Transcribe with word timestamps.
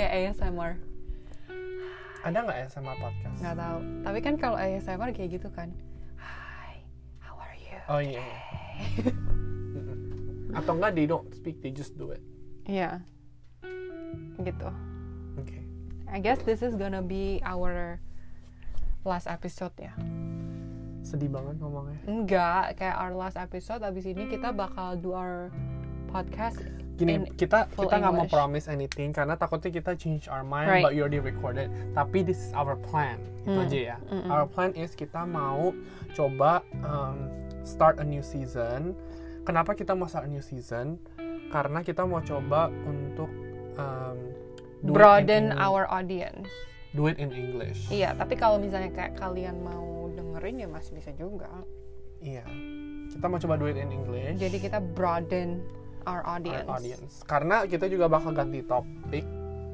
kayak 0.00 0.32
ASMR 0.32 0.80
Ada 2.20 2.38
nggak 2.40 2.58
ASMR 2.64 2.96
podcast? 2.96 3.36
nggak 3.38 3.56
tahu 3.56 3.78
tapi 4.00 4.18
kan 4.20 4.34
kalau 4.36 4.56
ASMR 4.56 5.10
kayak 5.10 5.30
gitu 5.30 5.48
kan 5.50 5.68
Hi 6.16 6.80
how 7.20 7.36
are 7.36 7.52
you 7.54 7.76
Oh 7.84 8.00
iya. 8.00 8.24
Mm-mm. 8.96 10.52
Atau 10.58 10.74
enggak 10.74 10.92
they 10.94 11.04
don't 11.04 11.28
speak, 11.30 11.60
they 11.60 11.70
just 11.70 11.94
do 11.94 12.10
it. 12.10 12.22
Iya 12.64 13.04
gitu 14.40 14.68
Oke. 15.36 15.60
I 16.08 16.18
guess 16.18 16.40
this 16.42 16.60
is 16.60 16.72
gonna 16.74 17.00
be 17.00 17.38
our 17.40 18.00
last 19.02 19.24
episode 19.24 19.72
ya 19.76 19.92
Sedih 21.00 21.28
banget 21.28 21.56
ngomongnya. 21.56 22.00
enggak 22.04 22.76
kayak 22.76 22.96
our 22.96 23.12
last 23.12 23.36
episode 23.36 23.80
abis 23.80 24.04
ini 24.04 24.26
kita 24.26 24.50
bakal 24.50 24.96
do 24.96 25.12
our 25.12 25.48
podcast 26.08 26.60
Gini, 27.00 27.12
in 27.16 27.22
kita 27.32 27.64
kita 27.72 27.96
nggak 27.96 28.12
mau 28.12 28.28
promise 28.28 28.68
anything 28.68 29.10
karena 29.10 29.32
takutnya 29.34 29.72
kita 29.72 29.96
change 29.96 30.28
our 30.28 30.44
mind, 30.44 30.68
Right. 30.68 30.84
but 30.84 30.92
you 30.92 31.00
already 31.00 31.18
recorded. 31.18 31.72
Tapi 31.96 32.20
this 32.20 32.36
is 32.36 32.52
our 32.52 32.76
plan, 32.76 33.16
itu 33.42 33.56
Hmm. 33.56 33.64
aja 33.64 33.78
ya. 33.80 33.96
Mm-mm. 34.12 34.28
Our 34.28 34.44
plan 34.44 34.76
is 34.76 34.92
kita 34.92 35.24
mau 35.24 35.72
coba 36.12 36.60
um, 36.84 37.32
start 37.64 37.96
a 37.96 38.04
new 38.04 38.20
season. 38.20 38.92
Kenapa 39.48 39.72
kita 39.72 39.96
mau 39.96 40.04
start 40.04 40.28
a 40.28 40.30
new 40.30 40.44
season? 40.44 41.00
Karena 41.48 41.80
kita 41.80 42.04
mau 42.04 42.20
coba 42.20 42.68
untuk 42.84 43.32
um, 43.80 44.18
do 44.84 44.92
it 44.92 44.92
in 44.92 44.92
broaden 44.92 45.44
our 45.56 45.88
audience 45.88 46.46
do 46.92 47.06
it 47.06 47.16
in 47.22 47.30
English. 47.30 47.86
Iya, 47.88 48.18
tapi 48.18 48.34
kalau 48.34 48.58
misalnya 48.58 48.90
kayak 48.90 49.14
kalian 49.14 49.62
mau 49.62 50.10
dengerin 50.10 50.58
ya 50.58 50.68
masih 50.68 50.98
bisa 50.98 51.14
juga. 51.14 51.48
Iya. 52.18 52.42
Kita 53.10 53.26
mau 53.26 53.38
coba 53.38 53.54
do 53.56 53.66
it 53.70 53.78
in 53.78 53.90
English. 53.90 54.36
Jadi 54.38 54.58
kita 54.58 54.78
broaden 54.82 55.62
our 56.06 56.20
our 56.24 56.38
audience. 56.38 56.68
audience. 56.68 57.12
Karena 57.24 57.64
kita 57.64 57.88
juga 57.88 58.08
bakal 58.08 58.32
ganti 58.32 58.60
topik. 58.64 59.24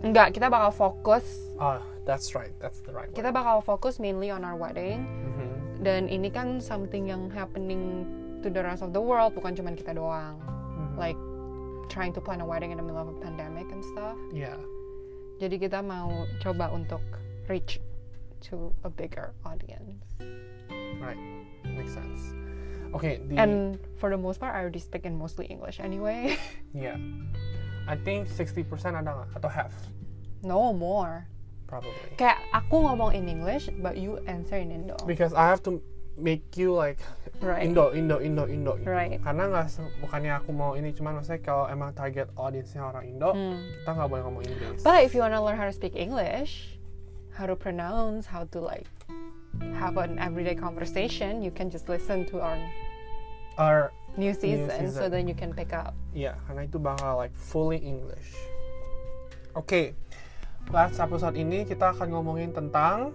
Enggak, 0.05 0.37
kita 0.37 0.53
bakal 0.53 0.71
fokus. 0.71 1.25
Oh, 1.57 1.81
that's 2.05 2.37
right. 2.37 2.53
That's 2.61 2.85
the 2.85 2.93
right 2.93 3.09
Kita 3.11 3.33
bakal 3.33 3.65
fokus 3.65 3.97
mainly 3.97 4.29
on 4.29 4.45
our 4.45 4.55
wedding. 4.55 5.03
Mhm. 5.07 5.83
Dan 5.83 6.03
ini 6.09 6.29
kan 6.29 6.61
something 6.61 7.09
yang 7.09 7.33
happening 7.33 8.05
to 8.45 8.49
the 8.53 8.61
rest 8.61 8.85
of 8.85 8.93
the 8.93 9.01
world, 9.01 9.33
bukan 9.35 9.57
cuma 9.57 9.73
kita 9.73 9.97
doang. 9.97 10.37
Mhm. 10.41 10.95
Like 11.01 11.19
trying 11.89 12.13
to 12.13 12.21
plan 12.21 12.43
a 12.43 12.47
wedding 12.47 12.71
in 12.75 12.79
the 12.79 12.85
middle 12.85 13.01
of 13.01 13.09
a 13.09 13.19
pandemic 13.23 13.67
and 13.73 13.83
stuff. 13.95 14.19
Yeah. 14.35 14.59
Jadi 15.37 15.61
kita 15.69 15.85
mau 15.85 16.25
coba 16.41 16.73
untuk 16.73 17.03
reach 17.49 17.79
to 18.49 18.73
a 18.85 18.91
bigger 18.91 19.33
audience. 19.45 20.01
Right. 21.01 21.21
Makes 21.65 21.93
sense. 21.93 22.46
Okay. 22.97 23.21
The, 23.23 23.37
And 23.37 23.77
for 24.01 24.09
the 24.09 24.17
most 24.17 24.41
part, 24.41 24.57
I 24.57 24.65
already 24.65 24.81
speak 24.81 25.05
in 25.05 25.15
mostly 25.15 25.47
English 25.47 25.79
anyway. 25.79 26.37
yeah. 26.75 26.97
I 27.87 27.95
think 27.95 28.27
60% 28.27 28.65
ada 28.97 29.05
nggak? 29.05 29.29
Atau 29.37 29.51
half? 29.53 29.73
no 30.43 30.71
more. 30.73 31.27
Probably. 31.67 31.91
Kayak 32.15 32.39
aku 32.55 32.79
ngomong 32.79 33.11
in 33.11 33.27
English, 33.27 33.67
but 33.83 33.99
you 33.99 34.23
answer 34.31 34.55
in 34.55 34.71
Indo. 34.71 34.95
Because 35.03 35.35
I 35.35 35.51
have 35.51 35.59
to 35.67 35.83
make 36.15 36.55
you 36.55 36.71
like 36.71 37.03
Right. 37.43 37.67
Indo, 37.69 37.91
Indo, 37.93 38.17
Indo, 38.23 38.47
Indo. 38.49 38.79
gitu. 38.81 38.89
Right. 38.89 39.19
Karena 39.21 39.51
nggak 39.51 39.67
bukannya 40.01 40.33
aku 40.41 40.51
mau 40.57 40.73
ini, 40.73 40.95
cuman 40.97 41.21
maksudnya 41.21 41.43
kalau 41.45 41.67
emang 41.69 41.93
target 41.93 42.31
audiensnya 42.39 42.81
orang 42.81 43.05
Indo, 43.13 43.35
Hmm. 43.35 43.61
kita 43.83 43.91
nggak 43.93 44.09
boleh 44.09 44.23
ngomong 44.25 44.43
Inggris. 44.47 44.81
But 44.81 45.05
if 45.05 45.13
you 45.13 45.21
wanna 45.21 45.43
learn 45.43 45.59
how 45.59 45.67
to 45.69 45.75
speak 45.75 45.93
English, 45.99 46.79
how 47.35 47.45
to 47.45 47.53
pronounce, 47.53 48.25
how 48.31 48.49
to 48.55 48.59
like 48.63 48.87
have 49.77 49.99
an 50.01 50.17
everyday 50.17 50.57
conversation, 50.57 51.43
you 51.45 51.51
can 51.53 51.69
just 51.69 51.91
listen 51.91 52.25
to 52.31 52.41
our 52.41 52.57
Or 53.57 53.93
new 54.17 54.33
season, 54.33 54.69
so 54.93 55.05
season. 55.05 55.09
then 55.13 55.25
you 55.29 55.37
can 55.37 55.53
pick 55.53 55.73
up. 55.73 55.97
Iya, 56.13 56.37
karena 56.49 56.69
itu 56.69 56.77
bakal 56.81 57.21
like 57.21 57.33
fully 57.33 57.81
English. 57.81 58.33
Oke, 59.57 59.97
last 60.69 61.01
episode 61.01 61.37
ini 61.37 61.65
kita 61.65 61.97
akan 61.97 62.13
ngomongin 62.13 62.53
tentang 62.53 63.13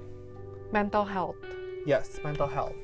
Mental 0.73 1.03
health. 1.05 1.37
yes 1.83 2.17
mental 2.23 2.47
health. 2.47 2.77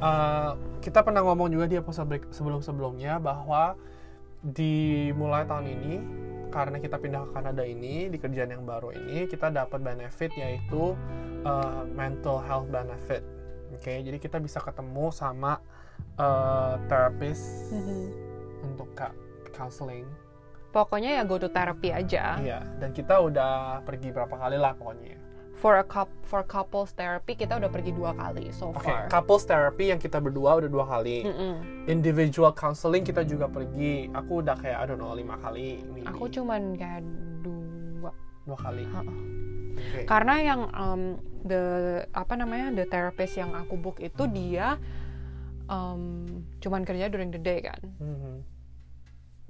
Uh, 0.00 0.56
kita 0.80 1.04
pernah 1.04 1.20
ngomong 1.20 1.52
juga 1.52 1.68
di 1.68 1.76
episode 1.76 2.08
sebelum-sebelumnya 2.32 3.20
bahwa 3.20 3.76
dimulai 4.40 5.44
tahun 5.44 5.66
ini 5.68 5.94
karena 6.48 6.80
kita 6.80 6.96
pindah 6.96 7.28
ke 7.28 7.30
Kanada 7.36 7.62
ini 7.68 8.08
di 8.08 8.16
kerjaan 8.16 8.50
yang 8.50 8.64
baru 8.64 8.96
ini 8.96 9.28
kita 9.28 9.52
dapat 9.52 9.84
benefit 9.84 10.32
yaitu 10.40 10.96
uh, 11.44 11.84
mental 11.92 12.40
health 12.40 12.68
benefit. 12.72 13.20
Oke, 13.76 14.00
jadi 14.00 14.16
kita 14.16 14.40
bisa 14.40 14.58
ketemu 14.58 15.12
sama 15.12 15.60
uh, 16.20 16.76
therapist 16.86 17.72
untuk 18.60 18.92
ka- 18.92 19.16
counseling. 19.56 20.04
Pokoknya 20.70 21.18
ya 21.18 21.22
go 21.26 21.34
to 21.34 21.50
therapy 21.50 21.90
aja. 21.90 22.38
Iya, 22.38 22.62
dan 22.78 22.94
kita 22.94 23.18
udah 23.18 23.82
pergi 23.82 24.12
berapa 24.14 24.30
kali 24.30 24.54
lah 24.54 24.76
pokoknya. 24.76 25.18
For 25.60 25.76
a 25.76 25.84
coup 25.84 26.08
for 26.24 26.40
couples 26.40 26.96
therapy 26.96 27.36
kita 27.36 27.60
udah 27.60 27.68
pergi 27.68 27.92
dua 27.92 28.16
kali 28.16 28.48
so 28.48 28.72
Oke, 28.72 28.80
far. 28.88 29.12
couples 29.12 29.44
therapy 29.44 29.92
yang 29.92 30.00
kita 30.00 30.16
berdua 30.16 30.56
udah 30.56 30.70
dua 30.72 30.88
kali. 30.88 31.20
Mm-mm. 31.26 31.84
Individual 31.84 32.56
counseling 32.56 33.04
kita 33.04 33.28
juga 33.28 33.44
pergi. 33.44 34.08
Aku 34.08 34.40
udah 34.40 34.56
kayak 34.56 34.78
I 34.80 34.84
don't 34.88 34.96
know 34.96 35.12
lima 35.12 35.36
kali. 35.36 35.84
maybe. 35.92 36.08
Aku 36.08 36.32
cuman 36.32 36.78
kayak 36.80 37.04
dua. 37.44 38.08
dua 38.48 38.56
kali. 38.56 38.88
Ha-ha. 38.88 39.12
Oke. 39.76 40.00
Karena 40.08 40.34
yang 40.40 40.60
um, 40.72 41.02
the 41.44 41.62
apa 42.16 42.40
namanya 42.40 42.72
the 42.72 42.88
therapist 42.88 43.36
yang 43.36 43.52
aku 43.52 43.76
book 43.76 44.00
itu 44.00 44.24
dia 44.32 44.80
um, 45.70 46.26
cuman 46.58 46.82
kerja 46.82 47.06
during 47.06 47.30
the 47.30 47.38
day 47.38 47.62
kan. 47.62 47.78
Mhm. 47.96 48.34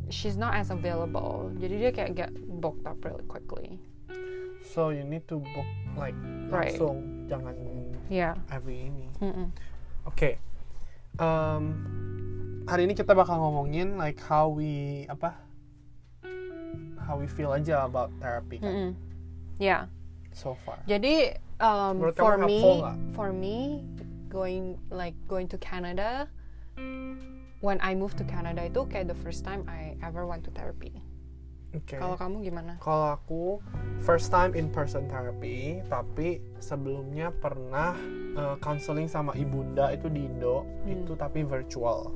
She's 0.08 0.36
not 0.36 0.56
as 0.56 0.72
available. 0.72 1.52
Jadi 1.56 1.74
dia 1.76 1.90
kayak 1.92 2.10
get 2.16 2.30
booked 2.32 2.84
up 2.84 3.00
really 3.04 3.24
quickly. 3.24 3.76
So 4.70 4.92
you 4.92 5.04
need 5.04 5.24
to 5.28 5.40
book 5.40 5.68
like 5.96 6.16
Right. 6.48 6.72
langsung, 6.72 7.26
jangan 7.26 7.56
Yeah. 8.08 8.36
every 8.48 8.88
ini. 8.88 9.08
Mm-mm. 9.20 9.48
Oke. 10.04 10.40
Um, 11.20 11.64
hari 12.64 12.88
ini 12.88 12.94
kita 12.94 13.12
bakal 13.12 13.40
ngomongin 13.40 13.96
like 13.96 14.20
how 14.24 14.48
we 14.48 15.04
apa? 15.08 15.36
How 17.00 17.18
we 17.18 17.26
feel 17.26 17.50
aja 17.50 17.84
about 17.84 18.08
therapy 18.22 18.56
kan 18.62 18.70
Mm-mm. 18.70 18.90
Yeah. 19.58 19.90
so 20.32 20.56
far. 20.64 20.80
Jadi 20.88 21.36
um, 21.60 22.00
Menurut 22.00 22.16
for 22.16 22.34
me, 22.40 22.60
for 23.12 23.28
me 23.34 23.84
going 24.30 24.78
like 24.88 25.18
going 25.26 25.50
to 25.50 25.58
Canada 25.58 26.30
when 27.60 27.76
I 27.82 27.92
moved 27.92 28.16
to 28.22 28.24
Canada 28.24 28.64
itu 28.64 28.86
kayak 28.86 29.10
the 29.10 29.18
first 29.18 29.42
time 29.42 29.66
I 29.68 29.98
ever 30.00 30.24
went 30.24 30.46
to 30.48 30.52
therapy. 30.54 31.02
Oke. 31.70 31.94
Kalau 31.94 32.18
kamu 32.18 32.42
gimana? 32.42 32.82
Kalau 32.82 33.14
aku 33.14 33.42
first 34.02 34.30
time 34.30 34.58
in 34.58 34.70
person 34.70 35.06
therapy, 35.06 35.78
tapi 35.86 36.42
sebelumnya 36.58 37.30
pernah 37.30 37.94
uh, 38.34 38.58
counseling 38.58 39.06
sama 39.06 39.36
ibunda 39.38 39.90
itu 39.90 40.10
di 40.10 40.26
Indo, 40.26 40.66
Hmm. 40.82 40.90
itu 40.90 41.12
tapi 41.14 41.46
virtual. 41.46 42.10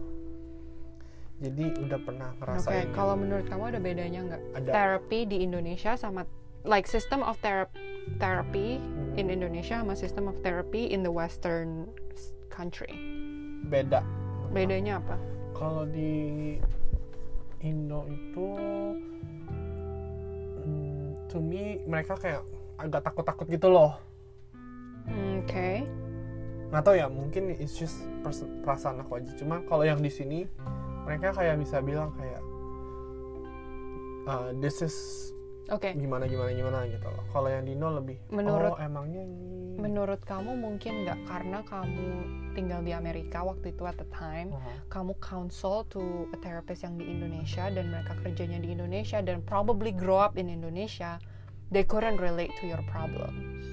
Jadi 1.38 1.70
udah 1.82 1.98
pernah 2.00 2.30
Oke, 2.34 2.38
ngerasain. 2.40 2.88
kalau 2.94 3.14
menurut 3.14 3.46
kamu 3.46 3.64
ada 3.68 3.78
bedanya 3.78 4.20
nggak 4.26 4.42
Ada. 4.58 4.70
therapy 4.70 5.20
di 5.22 5.42
Indonesia 5.42 5.94
sama 5.94 6.26
like 6.64 6.86
system 6.86 7.20
of 7.20 7.38
thera- 7.38 7.70
therapy 8.18 8.82
Hmm. 8.82 9.14
in 9.14 9.30
Indonesia 9.30 9.78
sama 9.78 9.94
system 9.94 10.26
of 10.26 10.34
therapy 10.42 10.90
in 10.90 11.06
the 11.06 11.10
Western 11.10 11.86
country? 12.54 12.94
beda. 13.66 14.00
Bedanya 14.52 15.00
apa? 15.00 15.16
Kalau 15.56 15.88
di 15.88 16.54
Indo 17.64 18.04
itu, 18.06 18.46
hmm, 20.60 21.30
to 21.32 21.40
me 21.40 21.80
mereka 21.88 22.14
kayak 22.20 22.44
agak 22.76 23.02
takut-takut 23.02 23.46
gitu 23.48 23.72
loh. 23.72 23.96
Oke. 25.40 25.88
Nggak 26.68 26.82
tahu 26.84 26.96
ya, 26.98 27.06
mungkin 27.08 27.54
it's 27.56 27.78
just 27.78 28.04
perasaan 28.62 29.00
aku 29.00 29.22
aja. 29.22 29.32
Cuma 29.38 29.64
kalau 29.64 29.86
yang 29.86 30.02
di 30.04 30.12
sini 30.12 30.44
mereka 31.08 31.32
kayak 31.32 31.56
bisa 31.60 31.80
bilang 31.80 32.12
kayak 32.16 32.42
uh, 34.28 34.50
this 34.60 34.84
is 34.84 34.96
Oke. 35.72 35.96
gimana 35.96 36.28
gimana 36.28 36.52
gimana 36.52 36.78
gitu 36.84 37.08
loh. 37.08 37.24
Kalau 37.32 37.48
yang 37.48 37.64
di 37.64 37.72
Indo 37.72 37.88
lebih 37.88 38.20
Menurut- 38.28 38.76
oh 38.76 38.80
emangnya 38.80 39.24
ini. 39.24 39.80
Menurut 39.80 40.20
kamu 40.22 40.60
mungkin 40.60 41.08
nggak 41.08 41.24
karena 41.24 41.64
kamu 41.64 42.08
tinggal 42.52 42.84
di 42.84 42.92
Amerika 42.92 43.42
waktu 43.42 43.72
itu 43.72 43.82
at 43.88 43.96
the 43.96 44.06
time, 44.12 44.52
Aha. 44.52 44.86
kamu 44.92 45.16
counsel 45.18 45.82
to 45.88 46.28
a 46.30 46.38
therapist 46.38 46.84
yang 46.84 46.94
di 46.94 47.08
Indonesia 47.08 47.66
dan 47.72 47.90
mereka 47.90 48.12
kerjanya 48.22 48.60
di 48.60 48.70
Indonesia 48.70 49.18
dan 49.18 49.40
probably 49.42 49.90
grow 49.90 50.20
up 50.20 50.36
in 50.36 50.46
Indonesia, 50.46 51.16
they 51.72 51.82
couldn't 51.82 52.20
relate 52.20 52.52
to 52.60 52.68
your 52.68 52.84
problems. 52.86 53.64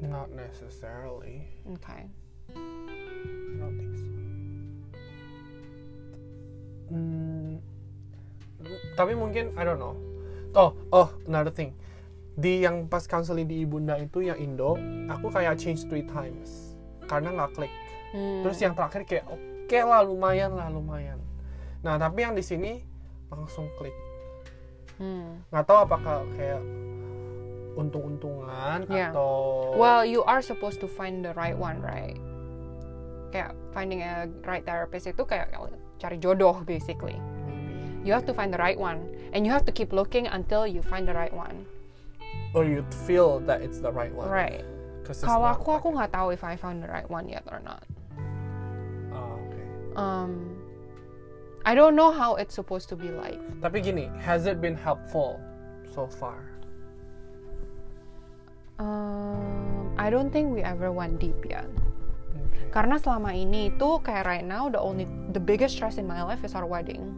Not 0.00 0.30
necessarily. 0.30 1.48
Okay. 1.80 2.04
I 2.52 3.56
don't 3.58 3.74
think 3.76 3.94
so. 3.96 4.08
Hmm, 6.90 7.60
tapi 8.94 9.12
mungkin 9.14 9.50
I 9.56 9.62
don't 9.64 9.78
know. 9.78 9.94
Oh, 10.54 10.74
oh, 10.90 11.08
another 11.30 11.54
thing. 11.54 11.78
Di 12.34 12.64
yang 12.66 12.90
pas 12.90 13.06
counseling 13.06 13.46
di 13.46 13.62
Ibunda 13.62 13.94
itu 14.00 14.24
yang 14.24 14.38
Indo, 14.40 14.74
aku 15.06 15.30
kayak 15.30 15.60
change 15.60 15.86
three 15.86 16.06
times 16.06 16.74
karena 17.06 17.34
nggak 17.34 17.50
klik. 17.54 17.72
Hmm. 18.10 18.42
Terus 18.46 18.58
yang 18.58 18.74
terakhir 18.74 19.02
kayak 19.06 19.26
oke 19.30 19.78
lah 19.86 20.02
lumayan 20.02 20.54
lah 20.54 20.66
lumayan. 20.70 21.18
Nah 21.86 21.98
tapi 21.98 22.26
yang 22.26 22.34
di 22.34 22.42
sini 22.42 22.82
langsung 23.30 23.70
klik. 23.78 23.94
Hmm. 25.00 25.40
nggak 25.48 25.64
tahu 25.64 25.78
apakah 25.88 26.28
kayak 26.36 26.60
untung-untungan 27.72 28.84
Yeah. 28.90 29.16
atau 29.16 29.72
Well, 29.78 30.04
you 30.04 30.20
are 30.28 30.44
supposed 30.44 30.82
to 30.84 30.88
find 30.90 31.24
the 31.24 31.32
right 31.38 31.56
one, 31.56 31.80
right? 31.80 32.20
Kayak 33.32 33.56
finding 33.72 34.04
a 34.04 34.28
right 34.44 34.66
therapist 34.66 35.08
itu 35.08 35.22
kayak 35.24 35.54
cari 35.96 36.18
jodoh 36.20 36.60
basically. 36.66 37.16
You 38.00 38.12
have 38.16 38.24
to 38.26 38.34
find 38.34 38.48
the 38.48 38.58
right 38.58 38.78
one, 38.78 39.04
and 39.32 39.44
you 39.44 39.52
have 39.52 39.64
to 39.68 39.72
keep 39.72 39.92
looking 39.92 40.24
until 40.26 40.66
you 40.66 40.80
find 40.80 41.06
the 41.06 41.14
right 41.14 41.32
one. 41.32 41.66
or 42.50 42.66
you 42.66 42.82
feel 43.06 43.38
that 43.46 43.62
it's 43.62 43.78
the 43.78 43.90
right 43.90 44.10
one 44.10 44.26
Right. 44.26 44.66
Kalau 45.06 45.54
aku, 45.54 45.70
aku 45.78 45.88
nggak 45.94 46.10
tahu 46.10 46.34
if 46.34 46.42
I 46.42 46.58
found 46.58 46.82
the 46.82 46.90
right 46.90 47.06
one 47.06 47.30
yet 47.30 47.46
or 47.46 47.62
not. 47.62 47.82
Oh, 49.14 49.38
okay. 49.46 49.66
Um, 49.94 50.58
I 51.62 51.78
don't 51.78 51.94
know 51.94 52.10
how 52.10 52.34
it's 52.38 52.54
supposed 52.54 52.90
to 52.90 52.98
be 52.98 53.14
like. 53.14 53.38
tapi 53.62 53.78
gini 53.82 54.10
has 54.18 54.50
it 54.50 54.58
been 54.58 54.74
helpful 54.74 55.38
so 55.94 56.10
far 56.10 56.42
Um, 58.80 59.92
I 60.00 60.08
don't 60.08 60.32
think 60.32 60.50
we 60.50 60.64
ever 60.64 60.88
went 60.90 61.20
deep 61.20 61.36
yet. 61.44 61.68
okay. 62.32 62.66
Karena 62.72 62.96
selama 62.96 63.36
ini 63.36 63.76
itu 63.76 64.00
kayak 64.00 64.24
right 64.24 64.46
now 64.46 64.72
the 64.72 64.80
only 64.80 65.04
the 65.36 65.42
biggest 65.42 65.76
stress 65.76 66.00
in 66.00 66.08
my 66.08 66.24
life 66.24 66.40
is 66.42 66.56
our 66.56 66.64
wedding. 66.64 67.12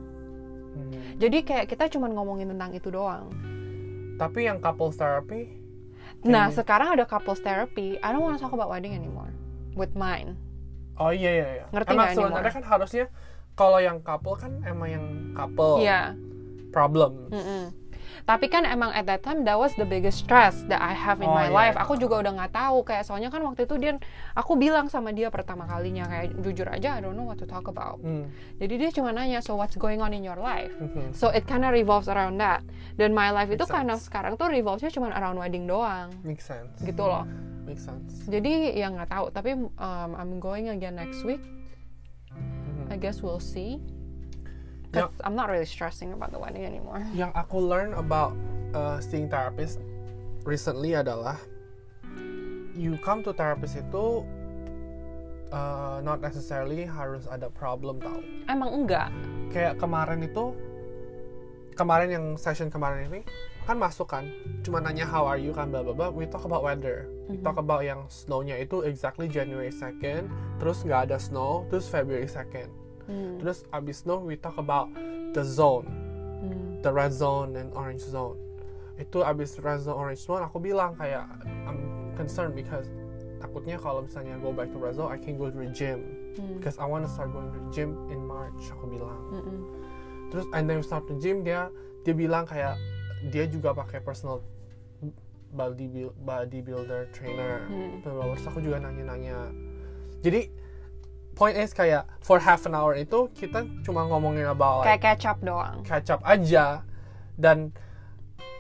Jadi 1.17 1.39
kayak 1.43 1.67
kita 1.67 1.89
cuma 1.89 2.07
ngomongin 2.07 2.49
tentang 2.49 2.73
itu 2.73 2.89
doang. 2.89 3.29
tapi 4.13 4.45
yang 4.45 4.61
couple 4.61 4.93
therapy 4.93 5.59
Nah, 6.23 6.47
sekarang 6.49 6.95
ada 6.95 7.03
couples 7.03 7.43
therapy. 7.43 7.99
I 7.99 8.15
don't 8.15 8.23
want 8.23 8.39
to 8.39 8.41
talk 8.41 8.53
about 8.53 8.71
wedding 8.71 8.95
anymore 8.95 9.35
with 9.75 9.97
mine. 9.97 10.39
oh 10.95 11.11
iya 11.11 11.31
iya 11.33 11.49
iya 11.57 11.67
Ngerti 11.73 11.91
emang 11.91 12.13
sebenarnya 12.13 12.53
kan 12.53 12.65
harusnya 12.65 13.07
kalau 13.53 13.81
yang 13.81 13.99
couple 13.99 14.37
kan 14.37 14.53
emang 14.63 14.89
yang 14.89 15.05
couple 15.33 15.81
Iya. 15.81 16.15
problems 16.71 17.33
Mm-mm. 17.33 17.73
Tapi 18.23 18.47
kan 18.47 18.63
emang 18.63 18.91
at 18.91 19.05
that 19.05 19.21
time 19.21 19.43
that 19.43 19.55
was 19.55 19.73
the 19.75 19.85
biggest 19.85 20.21
stress 20.21 20.63
that 20.67 20.79
I 20.79 20.93
have 20.93 21.19
in 21.19 21.29
Oh, 21.29 21.35
my 21.35 21.49
iya. 21.49 21.55
life. 21.73 21.77
Aku 21.77 21.97
juga 21.97 22.21
udah 22.21 22.33
nggak 22.35 22.53
tahu 22.53 22.83
kayak 22.83 23.03
soalnya 23.03 23.29
kan 23.29 23.43
waktu 23.43 23.65
itu 23.65 23.75
dia 23.77 23.97
aku 24.33 24.55
bilang 24.55 24.87
sama 24.87 25.11
dia 25.11 25.29
pertama 25.29 25.65
kalinya 25.65 26.05
kayak 26.05 26.37
jujur 26.39 26.67
aja 26.67 26.95
I 26.95 27.01
don't 27.01 27.15
know 27.15 27.25
what 27.25 27.39
to 27.39 27.47
talk 27.47 27.67
about. 27.67 27.99
Hmm. 27.99 28.29
Jadi 28.57 28.75
dia 28.77 28.91
cuma 28.91 29.11
nanya 29.11 29.39
so 29.39 29.55
what's 29.55 29.75
going 29.75 29.99
on 29.99 30.11
in 30.11 30.21
your 30.21 30.37
life? 30.37 30.73
Mhm. 30.75 31.13
So 31.13 31.29
it 31.29 31.45
kinda 31.45 31.69
revolves 31.69 32.07
around 32.07 32.37
that. 32.39 32.63
Dan 32.95 33.13
my 33.13 33.29
life 33.29 33.49
itu 33.49 33.65
Makes 33.65 33.73
kind 33.73 33.89
of 33.89 33.99
sense. 33.99 34.09
sekarang 34.13 34.37
tuh 34.37 34.49
revolvesnya 34.49 34.91
cuma 34.91 35.09
around 35.11 35.37
wedding 35.37 35.65
doang 35.65 36.13
Make 36.23 36.41
sense. 36.41 36.77
gitu 36.79 37.03
loh. 37.03 37.25
Make 37.63 37.79
sense. 37.79 38.27
Jadi 38.27 38.75
ya 38.75 38.91
nggak 38.91 39.09
tahu. 39.09 39.27
Tapi 39.31 39.51
um, 39.55 40.11
I'm 40.13 40.37
going 40.37 40.69
again 40.69 40.95
next 40.95 41.23
week. 41.23 41.41
Mhm. 42.33 42.91
I 42.93 42.97
guess 42.97 43.23
we'll 43.23 43.41
see. 43.41 43.81
Cause 44.93 45.17
I'm 45.25 45.33
not 45.33 45.49
really 45.49 45.65
stressing 45.65 46.13
about 46.13 46.33
the 46.33 46.39
wedding 46.39 46.69
anymore. 46.69 47.01
Yang 47.17 47.33
aku 47.33 47.57
learn 47.65 47.97
about 47.97 48.37
uh, 48.77 49.01
seeing 49.01 49.33
therapist 49.33 49.81
recently 50.45 50.93
adalah 50.93 51.41
you 52.77 53.01
come 53.01 53.25
to 53.25 53.33
therapist 53.33 53.81
itu 53.81 54.25
uh, 55.49 56.05
not 56.05 56.21
necessarily 56.21 56.85
harus 56.85 57.25
ada 57.29 57.49
problem 57.49 58.05
tau. 58.05 58.21
Emang 58.53 58.85
enggak. 58.85 59.09
Kayak 59.49 59.81
kemarin 59.81 60.25
itu 60.29 60.53
kemarin 61.73 62.09
yang 62.13 62.27
session 62.37 62.69
kemarin 62.69 63.09
ini 63.09 63.21
kan 63.65 63.79
masuk 63.79 64.11
kan 64.11 64.29
cuma 64.67 64.83
nanya 64.83 65.07
how 65.07 65.25
are 65.25 65.39
you 65.39 65.55
kan 65.55 65.71
bla 65.71 65.81
bla 65.81 65.95
bla 65.95 66.09
we 66.11 66.27
talk 66.27 66.45
about 66.45 66.61
weather 66.67 67.07
we 67.31 67.39
talk 67.41 67.57
about 67.57 67.87
yang 67.87 68.03
snownya 68.11 68.59
itu 68.59 68.83
exactly 68.83 69.31
January 69.31 69.71
2nd 69.71 70.27
terus 70.59 70.83
nggak 70.83 71.09
ada 71.09 71.17
snow 71.17 71.65
terus 71.71 71.87
February 71.87 72.27
2nd 72.27 72.82
Hmm. 73.05 73.37
terus 73.39 73.67
abis 73.71 74.03
snow 74.03 74.23
we 74.23 74.35
talk 74.35 74.55
about 74.57 74.87
the 75.33 75.43
zone 75.43 75.87
Hmm. 76.43 76.79
the 76.81 76.91
red 76.91 77.11
zone 77.11 77.55
and 77.55 77.71
orange 77.75 78.03
zone 78.03 78.39
itu 78.99 79.23
abis 79.23 79.59
red 79.59 79.81
zone 79.81 79.95
orange 79.95 80.23
zone 80.23 80.43
aku 80.43 80.59
bilang 80.59 80.95
kayak 80.95 81.27
I'm 81.67 81.79
concerned 82.15 82.55
because 82.55 82.87
takutnya 83.39 83.75
kalau 83.75 84.07
misalnya 84.07 84.39
go 84.39 84.51
back 84.51 84.71
to 84.71 84.79
red 84.79 84.95
zone 84.95 85.11
I 85.11 85.19
can 85.19 85.35
go 85.35 85.51
to 85.51 85.59
the 85.59 85.71
gym 85.71 86.03
Hmm. 86.33 86.57
because 86.57 86.81
I 86.81 86.87
want 86.87 87.05
to 87.05 87.11
start 87.11 87.29
going 87.31 87.51
to 87.51 87.59
the 87.59 87.71
gym 87.71 87.93
in 88.09 88.23
March 88.23 88.71
aku 88.71 88.89
bilang 88.89 89.21
Mm-mm. 89.31 89.59
terus 90.33 90.49
and 90.57 90.65
then 90.65 90.81
we 90.81 90.85
start 90.85 91.05
the 91.05 91.19
gym 91.19 91.45
dia 91.45 91.69
dia 92.03 92.15
bilang 92.15 92.49
kayak 92.49 92.81
dia 93.29 93.45
juga 93.45 93.71
pakai 93.71 94.01
personal 94.01 94.41
body 95.53 95.85
build, 95.87 96.17
bodybuilder 96.25 97.13
trainer 97.13 97.69
Hmm. 97.69 98.01
terus 98.01 98.41
aku 98.43 98.65
juga 98.65 98.81
nanya-nanya 98.81 99.53
jadi 100.25 100.49
point 101.33 101.57
is 101.57 101.73
kayak 101.73 102.05
for 102.21 102.39
half 102.39 102.65
an 102.65 102.75
hour 102.75 102.93
itu 102.95 103.29
kita 103.33 103.65
cuma 103.83 104.05
ngomongin 104.05 104.45
about 104.45 104.85
like, 104.85 105.01
Kayak 105.01 105.01
catch 105.03 105.25
up 105.27 105.39
doang. 105.41 105.77
catch 105.83 106.09
up 106.09 106.21
aja 106.23 106.85
dan 107.37 107.73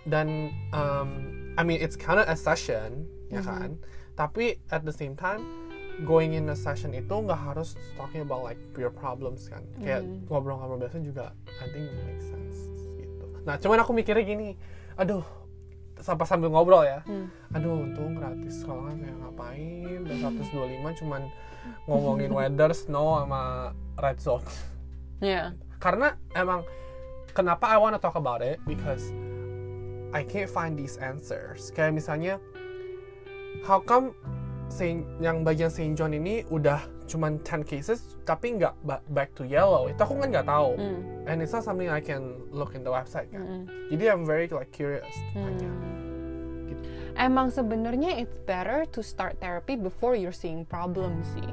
dan 0.04 0.50
um, 0.72 1.08
I 1.54 1.62
mean 1.62 1.78
it's 1.78 1.94
kind 1.94 2.18
of 2.18 2.26
a 2.26 2.34
session 2.34 3.06
ya 3.28 3.40
Mhm. 3.40 3.46
kan 3.46 3.70
tapi 4.12 4.60
at 4.68 4.82
the 4.82 4.92
same 4.92 5.14
time 5.14 5.40
going 6.04 6.32
in 6.32 6.48
a 6.48 6.56
session 6.56 6.92
itu 6.92 7.12
nggak 7.12 7.36
harus 7.38 7.76
talking 7.94 8.20
about 8.20 8.42
like 8.42 8.58
your 8.74 8.90
problems 8.90 9.46
kan 9.46 9.62
kayak 9.78 10.02
Mhm. 10.02 10.26
ngobrol-ngobrol 10.26 10.80
biasa 10.80 10.98
juga 10.98 11.32
I 11.60 11.66
think 11.70 11.86
it 11.86 12.00
makes 12.02 12.26
sense 12.26 12.56
gitu 12.96 13.24
nah 13.44 13.56
cuman 13.56 13.80
aku 13.80 13.92
mikirnya 13.92 14.24
gini 14.24 14.56
aduh 14.96 15.22
sampai 16.00 16.24
sambil 16.24 16.48
ngobrol 16.48 16.86
ya. 16.86 17.04
Hmm. 17.04 17.28
aduh 17.52 17.84
untung 17.84 18.16
gratis 18.16 18.64
kalau 18.64 18.88
nggak 18.88 19.04
kayak 19.04 19.16
ngapain? 19.20 19.98
Dan 20.08 20.16
125 20.40 21.00
cuman 21.04 21.22
ngomongin 21.86 22.30
weather 22.32 22.70
snow 22.72 23.20
sama 23.22 23.72
red 24.00 24.18
zone. 24.18 24.46
Yeah. 25.22 25.54
karena 25.82 26.14
emang 26.38 26.62
kenapa 27.34 27.66
I 27.66 27.76
wanna 27.82 27.98
talk 27.98 28.14
about 28.14 28.38
it? 28.38 28.62
Because 28.62 29.10
I 30.14 30.22
can't 30.22 30.46
find 30.46 30.78
these 30.78 30.94
answers. 31.02 31.74
Kayak 31.74 31.98
misalnya 31.98 32.38
how 33.66 33.82
come 33.82 34.14
Saint, 34.72 35.04
yang 35.20 35.44
bagian 35.44 35.68
Saint 35.68 35.92
John 35.92 36.10
ini 36.10 36.48
udah 36.48 36.80
cuman 37.04 37.36
10 37.38 37.60
cases 37.62 38.16
tapi 38.24 38.56
nggak 38.56 38.72
ba- 38.80 39.04
back 39.06 39.36
to 39.36 39.44
yellow 39.44 39.84
itu 39.86 40.00
aku 40.00 40.16
kan 40.16 40.32
nggak 40.32 40.48
tahu 40.48 40.72
Hmm. 40.74 41.28
and 41.28 41.38
it's 41.38 41.52
not 41.52 41.60
something 41.60 41.86
I 41.86 42.00
can 42.00 42.48
look 42.48 42.72
in 42.72 42.80
the 42.80 42.88
website 42.88 43.28
kan 43.28 43.44
Mm-mm. 43.44 43.62
jadi 43.92 44.10
I'm 44.10 44.24
very 44.24 44.48
like 44.48 44.72
curious 44.72 45.12
tanya 45.30 45.68
Hmm. 45.68 45.92
Gitu. 46.64 46.82
Emang 47.12 47.52
sebenarnya 47.52 48.16
it's 48.16 48.40
better 48.42 48.88
to 48.88 49.04
start 49.04 49.36
therapy 49.38 49.76
before 49.76 50.16
you're 50.16 50.32
seeing 50.32 50.64
problem 50.64 51.20
sih. 51.28 51.44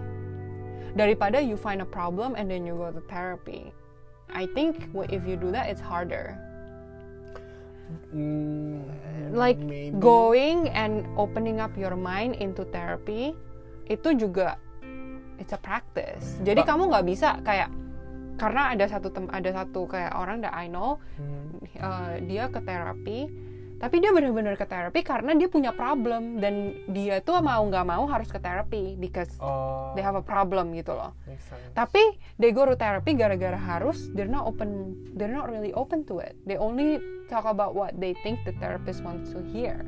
Daripada 0.90 1.38
you 1.38 1.54
find 1.54 1.84
a 1.84 1.90
problem 1.90 2.34
and 2.34 2.48
then 2.48 2.64
you 2.64 2.74
go 2.74 2.90
to 2.90 3.04
therapy. 3.06 3.76
I 4.32 4.48
think 4.48 4.88
if 5.10 5.28
you 5.28 5.36
do 5.36 5.52
that 5.52 5.68
it's 5.68 5.84
harder. 5.84 6.40
Mm, 8.10 8.86
Like 9.30 9.58
maybe. 9.58 9.94
going 9.96 10.70
and 10.70 11.06
opening 11.14 11.58
up 11.58 11.74
your 11.74 11.94
mind 11.94 12.34
into 12.36 12.66
therapy 12.68 13.34
itu 13.86 14.10
juga 14.14 14.58
it's 15.38 15.50
a 15.50 15.58
practice. 15.58 16.38
Jadi 16.40 16.62
Ba- 16.62 16.68
kamu 16.68 16.84
nggak 16.88 17.06
bisa 17.06 17.30
kayak 17.42 17.70
karena 18.36 18.72
ada 18.72 18.86
satu 18.88 19.10
tem 19.10 19.26
ada 19.28 19.50
satu 19.52 19.84
kayak 19.84 20.14
orang 20.14 20.40
that 20.40 20.54
I 20.54 20.66
know 20.66 20.98
Hmm, 21.16 21.60
uh, 21.78 22.18
dia 22.22 22.48
ke 22.48 22.60
terapi 22.60 23.28
tapi 23.80 24.04
dia 24.04 24.12
benar-benar 24.12 24.60
ke 24.60 24.68
terapi 24.68 25.00
karena 25.08 25.32
dia 25.40 25.48
punya 25.48 25.72
problem 25.72 26.44
dan 26.44 26.76
dia 26.92 27.24
tuh 27.24 27.40
mau 27.40 27.64
nggak 27.64 27.88
mau 27.88 28.04
harus 28.12 28.28
ke 28.28 28.36
terapi 28.36 29.00
because 29.00 29.32
oh, 29.40 29.96
they 29.96 30.04
have 30.04 30.20
a 30.20 30.24
problem 30.24 30.76
gitu 30.76 30.92
loh. 30.92 31.16
Makes 31.24 31.48
sense. 31.48 31.72
tapi 31.72 32.04
they 32.36 32.52
go 32.52 32.68
to 32.68 32.76
therapy 32.76 33.16
gara-gara 33.16 33.56
harus 33.56 34.12
they're 34.12 34.30
not 34.30 34.44
open 34.44 35.00
they're 35.16 35.32
not 35.32 35.48
really 35.48 35.72
open 35.72 36.04
to 36.04 36.20
it. 36.20 36.36
They 36.44 36.60
only 36.60 37.00
talk 37.32 37.48
about 37.48 37.72
what 37.72 37.96
they 37.96 38.12
think 38.20 38.44
the 38.44 38.52
therapist 38.60 39.00
wants 39.00 39.32
to 39.32 39.40
hear. 39.56 39.88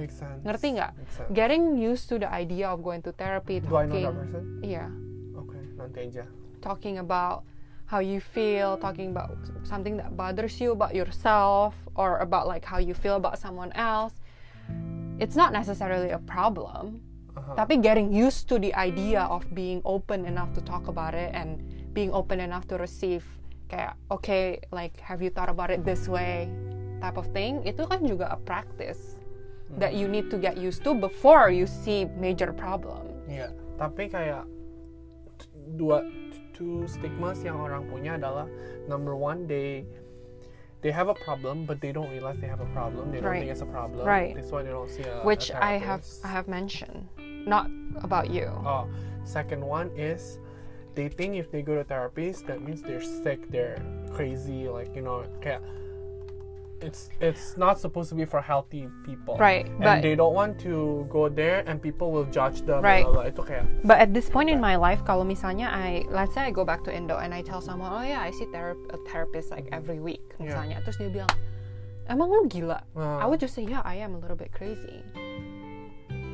Makes 0.00 0.16
sense. 0.16 0.40
Ngerti 0.40 0.80
nggak? 0.80 0.92
Getting 1.36 1.76
used 1.76 2.08
to 2.08 2.16
the 2.16 2.30
idea 2.32 2.72
of 2.72 2.80
going 2.80 3.04
to 3.04 3.12
therapy 3.12 3.60
do 3.60 3.68
I 3.76 3.84
know 3.84 4.00
talking 4.00 4.04
that 4.08 4.16
person? 4.16 4.42
Iya 4.64 4.84
oke 5.36 5.60
nanti 5.76 5.98
aja. 6.08 6.24
Talking 6.64 6.96
about 6.96 7.44
how 7.90 7.98
you 7.98 8.22
feel, 8.22 8.78
talking 8.78 9.10
about 9.10 9.34
something 9.66 9.98
that 9.98 10.16
bothers 10.16 10.60
you 10.62 10.70
about 10.70 10.94
yourself 10.94 11.74
or 11.98 12.22
about 12.22 12.46
like 12.46 12.64
how 12.64 12.78
you 12.78 12.94
feel 12.94 13.16
about 13.18 13.34
someone 13.36 13.74
else. 13.74 14.14
It's 15.18 15.34
not 15.34 15.52
necessarily 15.52 16.14
a 16.14 16.22
problem, 16.22 17.02
Aha. 17.34 17.58
tapi 17.58 17.82
getting 17.82 18.14
used 18.14 18.46
to 18.46 18.62
the 18.62 18.70
idea 18.78 19.26
of 19.26 19.42
being 19.58 19.82
open 19.82 20.22
enough 20.22 20.54
to 20.54 20.62
talk 20.62 20.86
about 20.86 21.18
it 21.18 21.34
and 21.34 21.58
being 21.90 22.14
open 22.14 22.38
enough 22.38 22.70
to 22.70 22.78
receive 22.78 23.26
kayak 23.66 23.98
okay, 24.06 24.62
like 24.70 24.94
have 25.02 25.18
you 25.18 25.28
thought 25.28 25.50
about 25.50 25.74
it 25.74 25.82
this 25.82 26.06
way 26.06 26.46
type 27.02 27.18
of 27.18 27.26
thing, 27.34 27.58
itu 27.66 27.82
kan 27.90 28.06
juga 28.06 28.30
a 28.30 28.38
practice 28.46 29.18
that 29.82 29.98
you 29.98 30.06
need 30.06 30.30
to 30.30 30.38
get 30.38 30.54
used 30.54 30.86
to 30.86 30.94
before 30.94 31.50
you 31.50 31.66
see 31.66 32.06
major 32.22 32.54
problem. 32.54 33.02
Iya, 33.26 33.50
tapi 33.82 34.06
kayak 34.06 34.46
dua 35.74 36.06
two 36.60 36.84
stigmas 36.84 37.40
yang 37.40 37.56
orang 37.56 37.88
punya 37.88 38.20
adalah 38.20 38.44
number 38.84 39.16
one 39.16 39.48
they 39.48 39.88
they 40.84 40.92
have 40.92 41.08
a 41.08 41.16
problem 41.24 41.64
but 41.64 41.80
they 41.80 41.88
don't 41.88 42.12
realize 42.12 42.36
they 42.40 42.48
have 42.48 42.60
a 42.60 42.68
problem. 42.76 43.08
They 43.08 43.20
don't 43.24 43.32
Right. 43.32 43.40
think 43.48 43.52
it's 43.52 43.64
a 43.64 43.68
problem. 43.72 44.04
Right. 44.04 44.36
That's 44.36 44.52
why 44.52 44.60
they 44.60 44.68
don't 44.72 44.92
see 44.92 45.04
a 45.08 45.24
which 45.24 45.48
a 45.48 45.56
I 45.56 45.80
have. 45.80 46.04
I 46.24 46.28
have 46.28 46.48
mentioned, 46.48 47.08
not 47.48 47.68
about 48.04 48.28
you. 48.28 48.48
Oh, 48.64 48.88
second 49.24 49.64
one 49.64 49.88
is 49.96 50.36
they 50.96 51.08
think 51.08 51.36
if 51.36 51.48
they 51.52 51.60
go 51.64 51.76
to 51.76 51.84
therapist 51.84 52.44
that 52.48 52.60
means 52.60 52.80
they're 52.84 53.04
sick, 53.04 53.48
they're 53.48 53.80
crazy, 54.12 54.68
like 54.68 54.92
you 54.96 55.00
know, 55.04 55.24
kayak 55.40 55.60
it's 56.80 57.12
it's 57.20 57.56
not 57.56 57.78
supposed 57.78 58.08
to 58.08 58.16
be 58.16 58.24
for 58.24 58.40
healthy 58.40 58.88
people. 59.04 59.36
Right, 59.36 59.68
And 59.68 59.80
but- 59.84 60.00
they 60.02 60.16
don't 60.16 60.32
want 60.32 60.56
to 60.64 61.04
go 61.08 61.28
there 61.28 61.60
and 61.68 61.80
people 61.80 62.10
will 62.10 62.24
judge 62.28 62.64
them. 62.64 62.80
Right. 62.80 63.04
blah, 63.04 63.12
blah, 63.12 63.28
blah. 63.28 63.32
Itu 63.32 63.42
kayak 63.44 63.64
But 63.84 64.00
at 64.00 64.10
this 64.16 64.28
point 64.28 64.48
in 64.48 64.58
my 64.60 64.76
life, 64.80 65.04
kalau 65.04 65.22
misalnya 65.22 65.68
I, 65.68 66.08
let's 66.08 66.32
say 66.32 66.48
I 66.48 66.52
go 66.52 66.64
back 66.64 66.80
to 66.88 66.90
Indo 66.90 67.20
and 67.20 67.36
I 67.36 67.44
tell 67.44 67.60
someone, 67.60 67.92
oh 67.92 68.02
yeah, 68.02 68.24
I 68.24 68.32
see 68.32 68.48
thera- 68.48 68.80
a 68.92 68.98
therapist 69.08 69.52
like 69.52 69.68
every 69.70 70.00
week, 70.00 70.24
Yeah. 70.40 70.56
misalnya, 70.56 70.76
terus 70.84 70.96
dia 70.96 71.12
bilang, 71.12 71.32
emang 72.08 72.32
lu 72.32 72.48
gila? 72.48 72.80
Ah. 72.96 73.20
I 73.22 73.28
would 73.28 73.38
just 73.38 73.52
say, 73.52 73.62
yeah, 73.62 73.84
I 73.84 74.00
am 74.00 74.16
a 74.16 74.20
little 74.20 74.36
bit 74.38 74.50
crazy. 74.50 75.04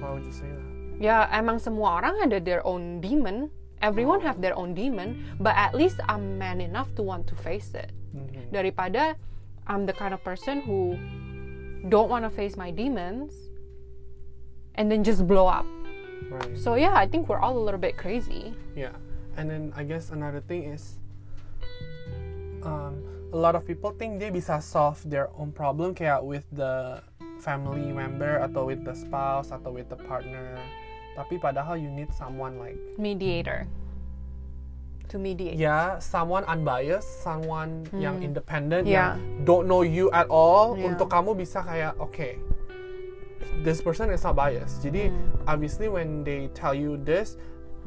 why 0.00 0.12
would 0.12 0.24
you 0.24 0.32
say 0.32 0.46
that? 0.46 0.64
Ya 0.96 1.28
emang 1.28 1.60
semua 1.60 2.00
orang 2.00 2.16
ada 2.24 2.40
their 2.40 2.64
own 2.64 3.00
demon. 3.04 3.52
Everyone 3.84 4.24
have 4.24 4.40
their 4.40 4.56
own 4.56 4.72
demon, 4.72 5.20
but 5.36 5.52
at 5.52 5.76
least 5.76 6.00
I'm 6.08 6.40
man 6.40 6.64
enough 6.64 6.88
to 6.96 7.04
want 7.04 7.28
to 7.28 7.36
face 7.36 7.76
it. 7.76 7.92
Mhm. 8.16 8.48
Daripada 8.48 9.20
I'm 9.66 9.86
the 9.86 9.92
kind 9.92 10.14
of 10.14 10.22
person 10.22 10.60
who 10.62 10.98
don't 11.88 12.08
want 12.08 12.24
to 12.24 12.30
face 12.30 12.56
my 12.56 12.70
demons 12.70 13.34
and 14.76 14.90
then 14.90 15.02
just 15.02 15.26
blow 15.26 15.46
up. 15.46 15.66
Right. 16.30 16.58
So 16.58 16.74
yeah, 16.74 16.94
I 16.94 17.06
think 17.06 17.28
we're 17.28 17.38
all 17.38 17.58
a 17.58 17.62
little 17.62 17.80
bit 17.80 17.96
crazy. 17.96 18.54
Yeah, 18.74 18.94
and 19.36 19.50
then 19.50 19.72
I 19.76 19.84
guess 19.84 20.10
another 20.10 20.40
thing 20.40 20.64
is, 20.64 20.98
um, 22.62 23.02
a 23.32 23.36
lot 23.36 23.54
of 23.54 23.66
people 23.66 23.90
think 23.90 24.18
they 24.18 24.30
bisa 24.30 24.62
solve 24.62 25.02
their 25.08 25.30
own 25.38 25.52
problem 25.52 25.94
kayak 25.94 26.22
with 26.22 26.44
the 26.52 27.02
family 27.42 27.92
member 27.92 28.38
atau 28.42 28.66
with 28.66 28.82
the 28.82 28.94
spouse 28.94 29.50
atau 29.50 29.70
with 29.70 29.88
the 29.90 29.98
partner. 30.08 30.58
Tapi 31.16 31.38
padahal 31.38 31.76
you 31.80 31.88
need 31.88 32.12
someone 32.12 32.58
like 32.58 32.76
Mediator. 32.98 33.66
To 35.08 35.22
mediate. 35.22 35.54
ya 35.54 36.02
someone 36.02 36.42
unbiased, 36.44 37.22
someone 37.22 37.86
yang 37.94 38.22
independent 38.22 38.84
Yeah. 38.84 39.14
yang 39.14 39.46
don't 39.46 39.66
know 39.66 39.86
you 39.86 40.10
at 40.10 40.26
all 40.26 40.74
Yeah. 40.74 40.90
untuk 40.90 41.08
kamu 41.08 41.38
bisa 41.38 41.62
kayak 41.62 41.94
okay 41.98 42.42
this 43.62 43.80
person 43.80 44.10
is 44.10 44.22
not 44.22 44.36
biased. 44.36 44.82
Jadi 44.82 45.08
Hmm. 45.08 45.48
obviously 45.48 45.88
when 45.88 46.22
they 46.22 46.50
tell 46.52 46.74
you 46.74 46.98
this, 47.00 47.38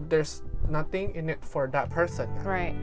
there's 0.10 0.42
nothing 0.66 1.12
in 1.14 1.30
it 1.30 1.44
for 1.44 1.68
that 1.70 1.92
person. 1.92 2.26
Kan? 2.40 2.46
Right. 2.48 2.76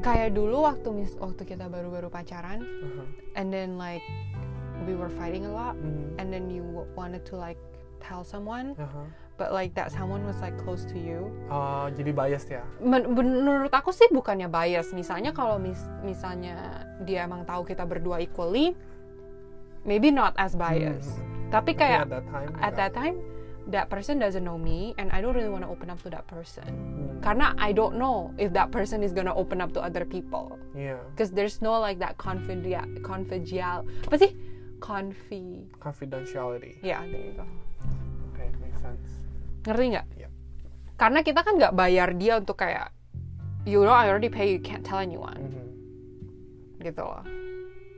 Kayak 0.00 0.32
dulu 0.34 0.64
waktu 0.64 0.88
mis 0.90 1.12
waktu 1.20 1.44
kita 1.44 1.68
baru-baru 1.68 2.08
pacaran 2.08 2.64
Uh-huh. 2.64 3.06
and 3.36 3.52
then 3.52 3.76
like 3.76 4.02
we 4.88 4.96
were 4.96 5.12
fighting 5.12 5.44
a 5.44 5.52
lot 5.52 5.76
Mm. 5.76 6.16
and 6.18 6.26
then 6.32 6.48
you 6.48 6.64
wanted 6.96 7.22
to 7.28 7.36
like 7.36 7.60
tell 8.00 8.24
someone 8.24 8.72
Uh-huh. 8.76 9.06
But 9.34 9.50
like 9.50 9.74
that 9.74 9.90
someone 9.90 10.22
was 10.22 10.38
like 10.38 10.54
close 10.56 10.86
to 10.86 10.94
you. 10.94 11.30
Oh, 11.48 11.90
jadi 11.90 12.10
biased 12.10 12.48
ya. 12.48 12.62
Men- 12.78 13.10
menurut 13.10 13.70
aku 13.70 13.90
sih 13.90 14.06
bukannya 14.08 14.46
bias. 14.46 14.90
Misalnya 14.90 15.30
kalau 15.30 15.58
mis- 15.58 15.90
misalnya 16.00 16.82
dia 17.02 17.26
emang 17.26 17.42
tahu 17.42 17.62
kita 17.62 17.82
berdua 17.82 18.18
equally 18.18 18.78
maybe 19.82 20.08
not 20.08 20.32
as 20.36 20.54
bias. 20.54 21.06
Tapi 21.50 21.74
Tapi 21.74 21.78
kayak 21.78 22.00
at 22.00 22.10
that 22.10 22.26
time. 22.26 22.48
at 22.58 22.74
that 22.74 22.92
time 22.92 23.16
that 23.64 23.88
person 23.88 24.20
doesn't 24.20 24.44
know 24.44 24.56
me 24.56 24.92
and 24.98 25.08
I 25.08 25.18
don't 25.18 25.32
really 25.32 25.48
want 25.48 25.64
to 25.64 25.70
open 25.70 25.88
up 25.88 25.96
to 26.04 26.10
that 26.12 26.26
person. 26.26 26.68
Hmm. 26.68 27.18
Karena 27.24 27.56
I 27.56 27.72
don't 27.72 27.96
know 27.96 28.28
if 28.36 28.52
that 28.52 28.68
person 28.68 29.00
is 29.00 29.10
gonna 29.10 29.32
open 29.32 29.60
up 29.60 29.72
to 29.72 29.80
other 29.80 30.04
people. 30.04 30.60
Yeah, 30.74 31.00
Because 31.14 31.32
there's 31.32 31.58
no 31.58 31.78
like 31.78 31.96
that 31.98 32.18
confidia 32.18 32.84
confidial 33.00 33.82
apa 34.04 34.16
sih? 34.18 34.30
Confi 34.82 35.64
confidentiality. 35.80 36.76
ya 36.84 37.00
there 37.08 37.24
you 37.24 37.34
go. 37.34 37.46
Okay, 38.36 38.52
makes 38.60 38.82
sense. 38.84 39.13
Ngerti 39.64 39.84
nggak? 39.96 40.06
Yep. 40.20 40.30
Karena 40.94 41.20
kita 41.24 41.40
kan 41.42 41.54
nggak 41.58 41.74
bayar 41.74 42.08
dia 42.14 42.38
untuk 42.38 42.60
kayak 42.60 42.92
you 43.64 43.80
know 43.80 43.96
I 43.96 44.06
already 44.12 44.28
pay 44.28 44.52
you 44.52 44.60
can't 44.60 44.84
tell 44.84 45.00
anyone 45.00 45.40
Mhm. 45.40 45.64
gitu 46.84 47.00
loh. 47.00 47.24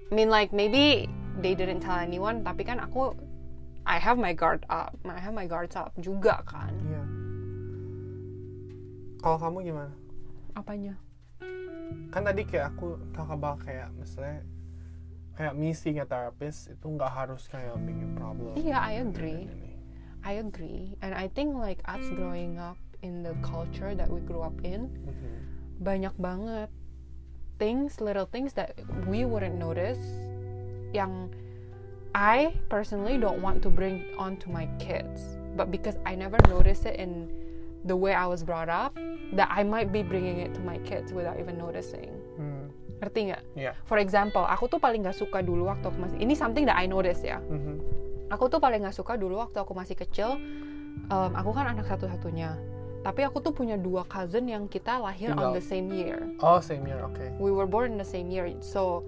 I 0.06 0.12
mean 0.14 0.30
like 0.30 0.54
maybe 0.54 1.10
they 1.42 1.58
didn't 1.58 1.82
tell 1.82 1.98
anyone 1.98 2.46
tapi 2.46 2.62
kan 2.62 2.78
aku 2.78 3.12
I 3.86 3.98
have 4.02 4.18
my 4.18 4.34
guard 4.34 4.66
up, 4.66 4.94
I 5.06 5.18
have 5.22 5.34
my 5.34 5.46
guards 5.46 5.74
up 5.78 5.94
juga 5.98 6.42
kan. 6.46 6.74
Iya. 6.86 7.02
Kalau 9.22 9.38
kamu 9.38 9.58
gimana? 9.62 9.92
Apanya? 10.54 10.94
Kan 12.10 12.22
tadi 12.26 12.42
kayak 12.46 12.74
aku 12.74 12.98
talk 13.14 13.30
about 13.30 13.62
kayak 13.62 13.90
misalnya 13.94 14.42
kayak 15.34 15.54
me 15.54 15.70
seeing 15.70 15.98
a 16.02 16.06
therapist 16.06 16.70
itu 16.70 16.86
nggak 16.86 17.10
harus 17.10 17.46
kayak 17.46 17.74
a 17.74 18.08
problem. 18.18 18.54
Iya, 18.58 18.78
I 18.78 19.02
agree. 19.02 19.46
I 20.26 20.42
agree 20.42 20.98
and 21.06 21.14
I 21.14 21.30
think 21.30 21.54
like 21.54 21.78
us 21.86 22.02
growing 22.18 22.58
up 22.58 22.74
in 23.06 23.22
the 23.22 23.38
culture 23.46 23.94
that 23.94 24.10
we 24.10 24.18
grew 24.26 24.42
up 24.42 24.58
in 24.66 24.90
Mhm. 25.06 25.32
banyak 25.86 26.14
banget 26.18 26.68
things, 27.62 28.02
little 28.02 28.26
things 28.26 28.52
that 28.58 28.74
we 29.06 29.22
wouldn't 29.22 29.54
notice 29.54 30.02
yang 30.90 31.30
I 32.16 32.58
personally 32.72 33.20
don't 33.20 33.38
want 33.44 33.62
to 33.62 33.70
bring 33.70 34.02
on 34.18 34.40
to 34.42 34.48
my 34.50 34.66
kids. 34.80 35.38
But 35.54 35.70
because 35.70 35.96
I 36.08 36.16
never 36.16 36.40
noticed 36.48 36.88
it 36.88 36.96
in 36.96 37.28
the 37.84 37.96
way 37.96 38.16
I 38.16 38.24
was 38.26 38.42
brought 38.42 38.68
up, 38.72 38.96
that 39.36 39.48
I 39.52 39.64
might 39.64 39.92
be 39.92 40.02
bringing 40.02 40.40
it 40.40 40.52
to 40.56 40.62
my 40.64 40.80
kids 40.84 41.12
without 41.12 41.36
even 41.40 41.60
noticing. 41.60 42.12
Hmm. 42.36 42.72
Ngerti 43.00 43.20
nggak? 43.32 43.42
Iya. 43.56 43.72
For 43.84 44.00
example, 44.00 44.44
aku 44.44 44.68
tuh 44.72 44.80
paling 44.80 45.04
nggak 45.04 45.16
suka 45.16 45.44
dulu 45.44 45.68
waktu 45.68 45.84
aku 45.92 45.98
masih 46.00 46.18
ini 46.20 46.32
something 46.32 46.64
that 46.64 46.76
I 46.76 46.88
notice 46.88 47.20
ya. 47.20 47.40
Mhm. 47.40 47.95
Aku 48.26 48.46
tuh 48.46 48.58
paling 48.58 48.82
nggak 48.82 48.94
suka 48.94 49.14
dulu 49.14 49.38
waktu 49.38 49.58
aku 49.58 49.72
masih 49.72 49.94
kecil. 49.94 50.36
um, 51.06 51.30
aku 51.36 51.52
kan 51.52 51.70
anak 51.70 51.86
satu-satunya. 51.86 52.56
Tapi 53.04 53.22
aku 53.22 53.38
tuh 53.38 53.54
punya 53.54 53.78
dua 53.78 54.02
cousin 54.02 54.50
yang 54.50 54.66
kita 54.66 54.98
lahir 54.98 55.30
on 55.30 55.38
Tinggal. 55.38 55.54
the 55.54 55.62
same 55.62 55.88
year. 55.92 56.26
Oh, 56.40 56.58
same 56.58 56.82
year, 56.82 56.98
okay. 57.06 57.30
we 57.38 57.54
were 57.54 57.68
born 57.68 57.94
in 57.94 57.98
the 57.98 58.08
same 58.08 58.26
year 58.26 58.50
so 58.58 59.06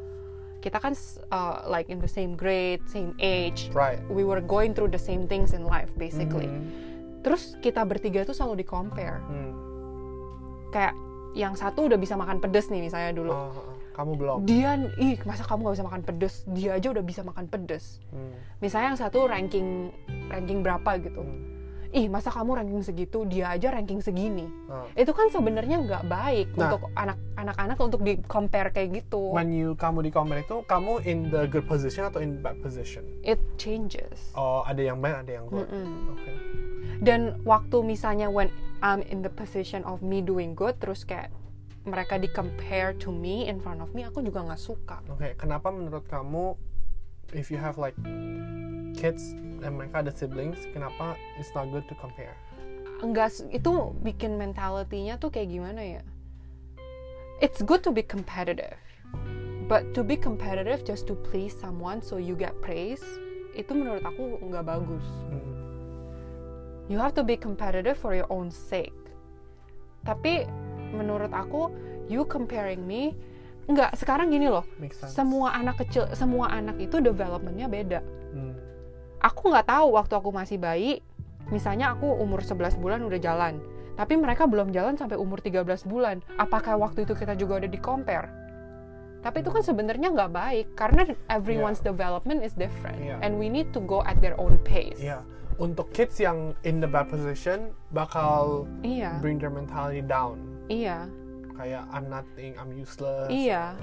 kita 0.59 0.79
kan 0.79 0.95
uh, 1.31 1.63
like 1.67 1.87
in 1.87 1.99
the 1.99 2.07
same 2.07 2.35
grade 2.35 2.79
same 2.85 3.15
age 3.19 3.71
Right. 3.71 3.99
we 4.07 4.23
were 4.23 4.39
going 4.39 4.75
through 4.75 4.91
the 4.91 4.99
same 5.01 5.27
things 5.27 5.51
in 5.51 5.63
life 5.63 5.91
basically 5.95 6.47
Mhm. 6.47 6.63
terus 7.23 7.55
kita 7.59 7.83
bertiga 7.83 8.23
tuh 8.23 8.35
selalu 8.35 8.63
di 8.63 8.67
compare 8.67 9.19
Hmm. 9.25 9.51
kayak 10.69 10.95
yang 11.33 11.55
satu 11.55 11.87
udah 11.87 11.95
bisa 11.95 12.15
makan 12.15 12.39
pedes 12.39 12.69
nih 12.69 12.83
misalnya 12.83 13.15
dulu 13.15 13.31
Oh, 13.31 13.49
oh, 13.49 13.63
oh. 13.65 13.75
Kamu 13.99 14.13
belum. 14.15 14.39
dia 14.45 14.71
ih 14.97 15.19
masa 15.23 15.43
kamu 15.43 15.61
gak 15.65 15.75
bisa 15.75 15.85
makan 15.85 16.03
pedes 16.03 16.35
dia 16.49 16.71
aja 16.73 16.89
udah 16.89 17.03
bisa 17.03 17.21
makan 17.21 17.45
pedes 17.45 17.99
Hmm. 18.09 18.31
misalnya 18.59 18.95
yang 18.95 19.01
satu 19.01 19.27
ranking 19.27 19.91
ranking 20.29 20.63
berapa 20.63 20.91
gitu 20.99 21.19
Hmm. 21.19 21.59
ih 21.91 22.07
masa 22.07 22.29
kamu 22.29 22.51
ranking 22.55 22.83
segitu 22.83 23.25
dia 23.25 23.51
aja 23.51 23.69
ranking 23.71 23.99
segini 23.99 24.47
Oh. 24.67 24.87
itu 24.93 25.11
kan 25.11 25.27
sebenarnya 25.29 25.81
nggak 25.81 26.05
baik 26.05 26.49
Nah. 26.53 26.71
untuk 26.71 26.93
anak 26.95 27.19
anak-anak 27.35 27.79
untuk 27.81 28.01
di 28.01 28.13
compare 28.23 28.71
kayak 28.71 29.03
gitu 29.03 29.33
When 29.33 29.51
you 29.51 29.75
kamu 29.75 30.05
di 30.05 30.11
compare 30.11 30.41
itu 30.41 30.63
kamu 30.63 31.03
in 31.03 31.29
the 31.29 31.45
good 31.47 31.65
position 31.65 32.07
atau 32.07 32.19
in 32.19 32.39
bad 32.39 32.61
position? 32.61 33.03
it 33.23 33.41
changes 33.57 34.31
Oh, 34.33 34.63
ada 34.63 34.79
yang 34.81 35.01
bad, 35.01 35.25
ada 35.25 35.33
yang 35.35 35.47
good. 35.47 35.67
Mm-mm. 35.67 36.15
Okay. 36.15 36.37
dan 37.01 37.21
waktu 37.43 37.81
misalnya 37.81 38.27
when 38.27 38.51
I'm 38.79 39.03
in 39.03 39.23
the 39.23 39.31
position 39.31 39.83
of 39.83 39.99
me 40.01 40.21
doing 40.21 40.53
good 40.53 40.79
terus 40.79 41.03
kayak 41.03 41.31
mereka 41.89 42.21
di 42.21 42.29
compare 42.29 42.93
to 42.97 43.09
me 43.09 43.49
in 43.49 43.59
front 43.59 43.81
of 43.81 43.91
me 43.97 44.05
aku 44.05 44.21
juga 44.21 44.45
nggak 44.45 44.61
suka 44.61 45.01
Oke, 45.09 45.35
kenapa 45.35 45.73
menurut 45.73 46.05
kamu 46.07 46.55
if 47.33 47.49
you 47.49 47.57
have 47.57 47.77
like 47.77 47.97
kids 48.97 49.35
dan 49.59 49.75
mereka 49.75 50.07
ada 50.07 50.13
siblings, 50.15 50.57
kenapa 50.71 51.19
it's 51.37 51.51
not 51.53 51.67
good 51.75 51.83
to 51.91 51.95
compare? 51.99 52.33
enggak 52.99 53.31
itu 53.55 53.71
bikin 54.03 54.35
mentalitinya 54.39 55.15
tuh 55.23 55.31
kayak 55.31 55.55
gimana 55.55 55.83
ya 55.99 56.03
it's 57.39 57.63
good 57.63 57.79
to 57.79 57.95
be 57.95 58.03
competitive 58.03 58.75
but 59.71 59.87
to 59.95 60.03
be 60.03 60.19
competitive 60.19 60.83
just 60.83 61.07
to 61.07 61.15
please 61.31 61.55
someone 61.55 62.03
so 62.03 62.19
you 62.19 62.35
get 62.35 62.51
praise 62.59 63.03
itu 63.55 63.71
menurut 63.71 64.03
aku 64.03 64.43
nggak 64.43 64.67
bagus 64.67 65.07
Hmm. 65.31 65.55
you 66.91 66.99
have 66.99 67.15
to 67.15 67.23
be 67.23 67.39
competitive 67.39 67.95
for 67.95 68.19
your 68.19 68.27
own 68.35 68.51
sake 68.51 68.95
tapi 70.03 70.51
menurut 70.91 71.31
aku 71.31 71.71
you 72.07 72.25
comparing 72.25 72.83
me 72.83 73.13
nggak 73.65 73.93
sekarang 73.95 74.29
gini 74.29 74.49
loh 74.49 74.65
semua 75.07 75.53
anak 75.53 75.77
kecil 75.79 76.09
semua 76.13 76.49
anak 76.49 76.81
itu 76.81 76.99
developmentnya 76.99 77.69
beda 77.69 78.01
Hmm. 78.29 78.53
aku 79.19 79.49
nggak 79.49 79.65
tahu 79.67 79.97
waktu 79.97 80.13
aku 80.13 80.29
masih 80.29 80.57
bayi 80.57 81.01
misalnya 81.49 81.93
aku 81.93 82.05
umur 82.07 82.45
11 82.45 82.77
bulan 82.77 83.01
udah 83.01 83.17
jalan 83.17 83.57
tapi 83.97 84.15
mereka 84.15 84.45
belum 84.45 84.69
jalan 84.69 84.95
sampai 84.95 85.17
umur 85.17 85.41
13 85.41 85.65
bulan 85.85 86.21
apakah 86.37 86.77
waktu 86.77 87.03
itu 87.03 87.13
kita 87.13 87.33
juga 87.35 87.57
udah 87.57 87.69
di 87.69 87.81
compare 87.81 88.29
tapi 89.19 89.41
itu 89.41 89.51
kan 89.51 89.65
sebenarnya 89.65 90.13
nggak 90.13 90.31
baik 90.31 90.67
karena 90.77 91.03
everyone's 91.27 91.81
development 91.81 92.39
is 92.41 92.53
different 92.53 93.01
Iya. 93.01 93.17
and 93.19 93.35
we 93.35 93.49
need 93.49 93.73
to 93.73 93.81
go 93.81 94.05
at 94.05 94.21
their 94.21 94.37
own 94.37 94.61
pace 94.63 94.97
Iya. 94.97 95.25
Untuk 95.59 95.91
kids 95.91 96.23
yang 96.23 96.55
in 96.63 96.79
the 96.79 96.87
bad 96.87 97.11
position 97.11 97.75
bakal 97.91 98.63
iya 98.87 99.19
bring 99.19 99.43
their 99.43 99.51
mentality 99.51 99.99
down. 99.99 100.39
Iya 100.69 101.09
Kayak 101.53 101.91
I'm 101.91 102.07
nothing, 102.07 102.55
I'm 102.55 102.71
useless. 102.71 103.27
Iya. 103.29 103.75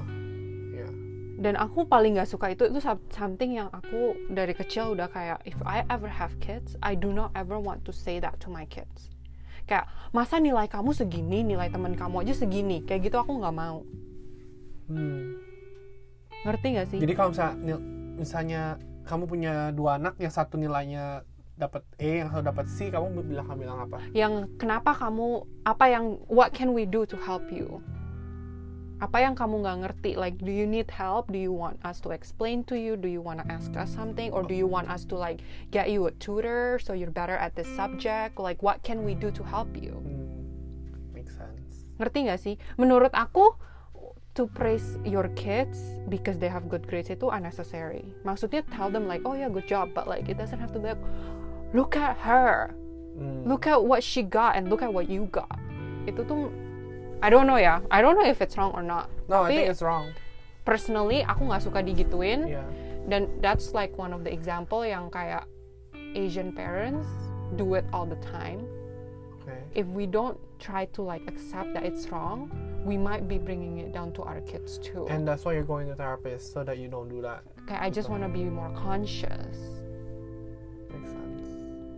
Iya. 0.72 0.88
dan 1.36 1.60
aku 1.60 1.84
paling 1.84 2.16
nggak 2.16 2.26
suka 2.26 2.48
itu 2.50 2.64
itu 2.66 2.80
some- 2.80 3.04
something 3.10 3.52
yang 3.54 3.68
aku 3.68 4.16
dari 4.30 4.52
kecil 4.52 4.96
udah 4.96 5.12
kayak 5.12 5.44
if 5.44 5.60
I 5.62 5.84
ever 5.90 6.08
have 6.08 6.32
kids 6.40 6.80
I 6.80 6.96
do 6.96 7.12
not 7.12 7.36
ever 7.36 7.60
want 7.60 7.84
to 7.84 7.92
say 7.92 8.24
that 8.24 8.40
to 8.40 8.48
my 8.48 8.64
kids 8.64 9.12
kayak 9.66 9.84
masa 10.10 10.40
nilai 10.40 10.64
kamu 10.66 10.96
segini 10.96 11.44
nilai 11.44 11.68
teman 11.68 11.92
kamu 11.92 12.24
aja 12.24 12.32
segini 12.38 12.80
kayak 12.82 13.04
gitu 13.04 13.18
aku 13.18 13.36
nggak 13.36 13.52
mau 13.52 13.84
Hmm. 14.86 15.42
ngerti 16.46 16.68
nggak 16.72 16.88
sih 16.88 17.00
Jadi 17.02 17.14
kalau 17.14 17.30
misalnya 17.34 17.76
misalnya 18.16 18.62
kamu 19.04 19.24
punya 19.26 19.54
dua 19.70 19.98
anak 19.98 20.16
yang 20.16 20.30
satu 20.30 20.56
nilainya 20.56 21.26
dapat 21.56 21.88
E 21.96 22.20
yang 22.20 22.36
dapat 22.44 22.68
C 22.68 22.92
kamu 22.92 23.24
bilang 23.24 23.48
kamu 23.48 23.60
bilang 23.64 23.80
apa? 23.88 23.98
Yang 24.12 24.52
kenapa 24.60 24.92
kamu 24.92 25.48
apa 25.64 25.86
yang 25.88 26.20
what 26.28 26.52
can 26.52 26.76
we 26.76 26.84
do 26.84 27.08
to 27.08 27.16
help 27.16 27.48
you? 27.48 27.80
Apa 29.00 29.24
yang 29.24 29.36
kamu 29.36 29.64
nggak 29.64 29.78
ngerti? 29.88 30.12
Like 30.20 30.36
do 30.40 30.52
you 30.52 30.68
need 30.68 30.92
help? 30.92 31.32
Do 31.32 31.40
you 31.40 31.56
want 31.56 31.80
us 31.88 32.04
to 32.04 32.12
explain 32.12 32.68
to 32.68 32.76
you? 32.76 33.00
Do 33.00 33.08
you 33.08 33.24
want 33.24 33.40
to 33.40 33.48
ask 33.48 33.72
us 33.76 33.92
something? 33.92 34.36
Or 34.36 34.44
do 34.44 34.56
you 34.56 34.68
want 34.68 34.92
us 34.92 35.08
to 35.12 35.16
like 35.16 35.44
get 35.72 35.92
you 35.92 36.08
a 36.08 36.14
tutor 36.20 36.80
so 36.84 36.92
you're 36.92 37.12
better 37.12 37.40
at 37.40 37.56
this 37.56 37.68
subject? 37.76 38.36
Like 38.36 38.60
what 38.60 38.84
can 38.84 39.08
we 39.08 39.16
do 39.16 39.32
to 39.32 39.44
help 39.44 39.72
you? 39.80 39.96
Hmm, 39.96 41.16
make 41.16 41.32
sense. 41.32 41.88
Ngerti 42.00 42.28
nggak 42.28 42.40
sih? 42.40 42.56
Menurut 42.76 43.16
aku 43.16 43.56
to 44.36 44.52
praise 44.52 45.00
your 45.08 45.32
kids 45.40 45.80
because 46.12 46.36
they 46.36 46.52
have 46.52 46.68
good 46.68 46.84
grades 46.84 47.08
itu 47.08 47.32
unnecessary. 47.32 48.12
Maksudnya 48.28 48.68
tell 48.68 48.92
them 48.92 49.08
like 49.08 49.24
oh 49.24 49.32
yeah 49.32 49.48
good 49.48 49.64
job 49.64 49.96
but 49.96 50.12
like 50.12 50.28
it 50.28 50.36
doesn't 50.36 50.60
have 50.60 50.76
to 50.76 50.80
be 50.80 50.92
like 50.92 51.00
look 51.76 52.00
at 52.00 52.16
her. 52.24 52.72
Hmm, 53.20 53.44
look 53.44 53.68
at 53.68 53.84
what 53.84 54.04
she 54.04 54.24
got 54.24 54.56
and 54.56 54.72
look 54.72 54.82
at 54.82 54.92
what 54.92 55.12
you 55.12 55.28
got. 55.28 55.60
Itu 56.08 56.24
tuh 56.24 56.48
I 57.20 57.28
don't 57.28 57.48
know 57.48 57.60
ya. 57.60 57.84
I 57.92 58.00
don't 58.00 58.16
know 58.16 58.28
if 58.28 58.40
it's 58.40 58.56
wrong 58.56 58.72
or 58.72 58.84
not. 58.84 59.12
No 59.28 59.44
I 59.44 59.52
tapi 59.52 59.56
think 59.60 59.68
it's 59.76 59.84
wrong. 59.84 60.16
personally 60.66 61.22
aku 61.28 61.52
nggak 61.52 61.62
suka 61.62 61.80
digituin. 61.84 62.48
Yeah. 62.48 62.66
Dan 63.06 63.30
that's 63.44 63.76
like 63.76 63.94
one 64.00 64.16
of 64.16 64.24
the 64.24 64.32
example 64.32 64.82
yang 64.82 65.12
kayak 65.12 65.46
Asian 66.16 66.56
parents 66.56 67.06
do 67.60 67.76
it 67.76 67.86
all 67.92 68.08
the 68.08 68.18
time. 68.24 68.64
Okay. 69.44 69.62
If 69.76 69.86
we 69.92 70.08
don't 70.10 70.40
try 70.58 70.90
to 70.98 71.04
like 71.04 71.22
accept 71.28 71.76
that 71.76 71.84
it's 71.84 72.10
wrong 72.10 72.50
we 72.86 72.98
might 72.98 73.26
be 73.28 73.42
bringing 73.42 73.82
it 73.82 73.92
down 73.92 74.14
to 74.14 74.22
our 74.22 74.42
kids 74.46 74.78
too. 74.78 75.10
And 75.10 75.28
that's 75.28 75.44
why 75.44 75.54
you're 75.58 75.66
going 75.66 75.90
to 75.90 75.98
therapist 75.98 76.54
so 76.54 76.64
that 76.64 76.78
you 76.78 76.88
don't 76.88 77.10
do 77.10 77.22
that. 77.26 77.42
Kayak 77.66 77.82
I 77.82 77.90
just 77.90 78.10
wanna 78.14 78.30
be 78.30 78.46
more 78.46 78.70
conscious 78.78 79.75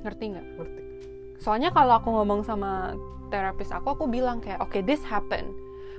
ngerti 0.04 0.26
nggak? 0.36 0.46
Ngerti. 0.58 0.82
Soalnya 1.38 1.70
kalau 1.70 2.02
aku 2.02 2.10
ngomong 2.14 2.42
sama 2.42 2.98
terapis 3.30 3.70
aku 3.70 3.94
aku 3.94 4.06
bilang 4.10 4.40
kayak 4.40 4.60
okay 4.64 4.82
this 4.82 5.04
happened. 5.04 5.50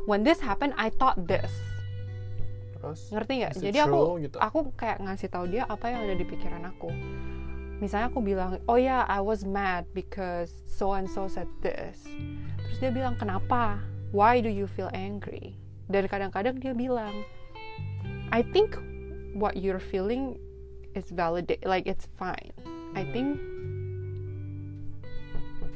When 0.09 0.25
this 0.25 0.40
happened 0.40 0.75
I 0.81 0.88
thought 0.88 1.28
this. 1.28 1.52
Terus? 2.78 3.00
Ngerti 3.12 3.33
nggak? 3.45 3.52
Jadi 3.59 3.78
aku 3.83 3.99
true? 3.99 4.23
gitu? 4.25 4.37
aku 4.40 4.59
kayak 4.78 4.99
ngasih 5.02 5.28
tahu 5.28 5.45
dia 5.50 5.67
apa 5.69 5.93
yang 5.93 6.09
ada 6.09 6.14
di 6.17 6.25
pikiran 6.25 6.62
aku. 6.67 6.90
Misalnya 7.78 8.11
aku 8.11 8.21
bilang 8.25 8.59
oh 8.67 8.78
ya 8.78 9.07
I 9.07 9.23
was 9.23 9.47
mad 9.47 9.87
because 9.95 10.50
so 10.67 10.95
and 10.97 11.07
so 11.07 11.31
said 11.31 11.50
this. 11.62 12.02
Terus 12.67 12.78
dia 12.81 12.90
bilang 12.90 13.14
kenapa? 13.14 13.83
Why 14.11 14.40
do 14.40 14.49
you 14.49 14.64
feel 14.64 14.88
angry? 14.97 15.61
Dan 15.93 16.09
kadang-kadang 16.09 16.59
dia 16.59 16.73
bilang 16.73 17.12
I 18.33 18.40
think 18.40 18.76
what 19.37 19.61
you're 19.61 19.83
feeling 19.83 20.37
is 20.97 21.12
valid 21.12 21.52
like 21.64 21.85
it's 21.85 22.09
fine. 22.17 22.52
I 22.97 23.05
think 23.12 23.38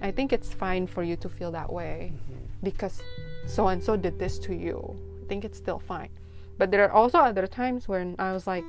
I 0.02 0.10
think 0.10 0.32
it's 0.34 0.50
fine 0.52 0.90
for 0.90 1.02
you 1.06 1.14
to 1.22 1.28
feel 1.30 1.54
that 1.54 1.70
way 1.72 2.10
Mhm. 2.10 2.42
because 2.62 2.98
so 3.46 3.68
and 3.70 3.78
so 3.82 3.94
did 3.96 4.18
this 4.18 4.38
to 4.46 4.52
you. 4.54 4.82
I 5.22 5.24
think 5.30 5.46
it's 5.46 5.56
still 5.58 5.78
fine. 5.78 6.10
But 6.58 6.70
there 6.74 6.82
are 6.84 6.92
also 6.92 7.18
other 7.22 7.46
times 7.46 7.86
when 7.86 8.18
I 8.18 8.34
was 8.34 8.46
like, 8.46 8.66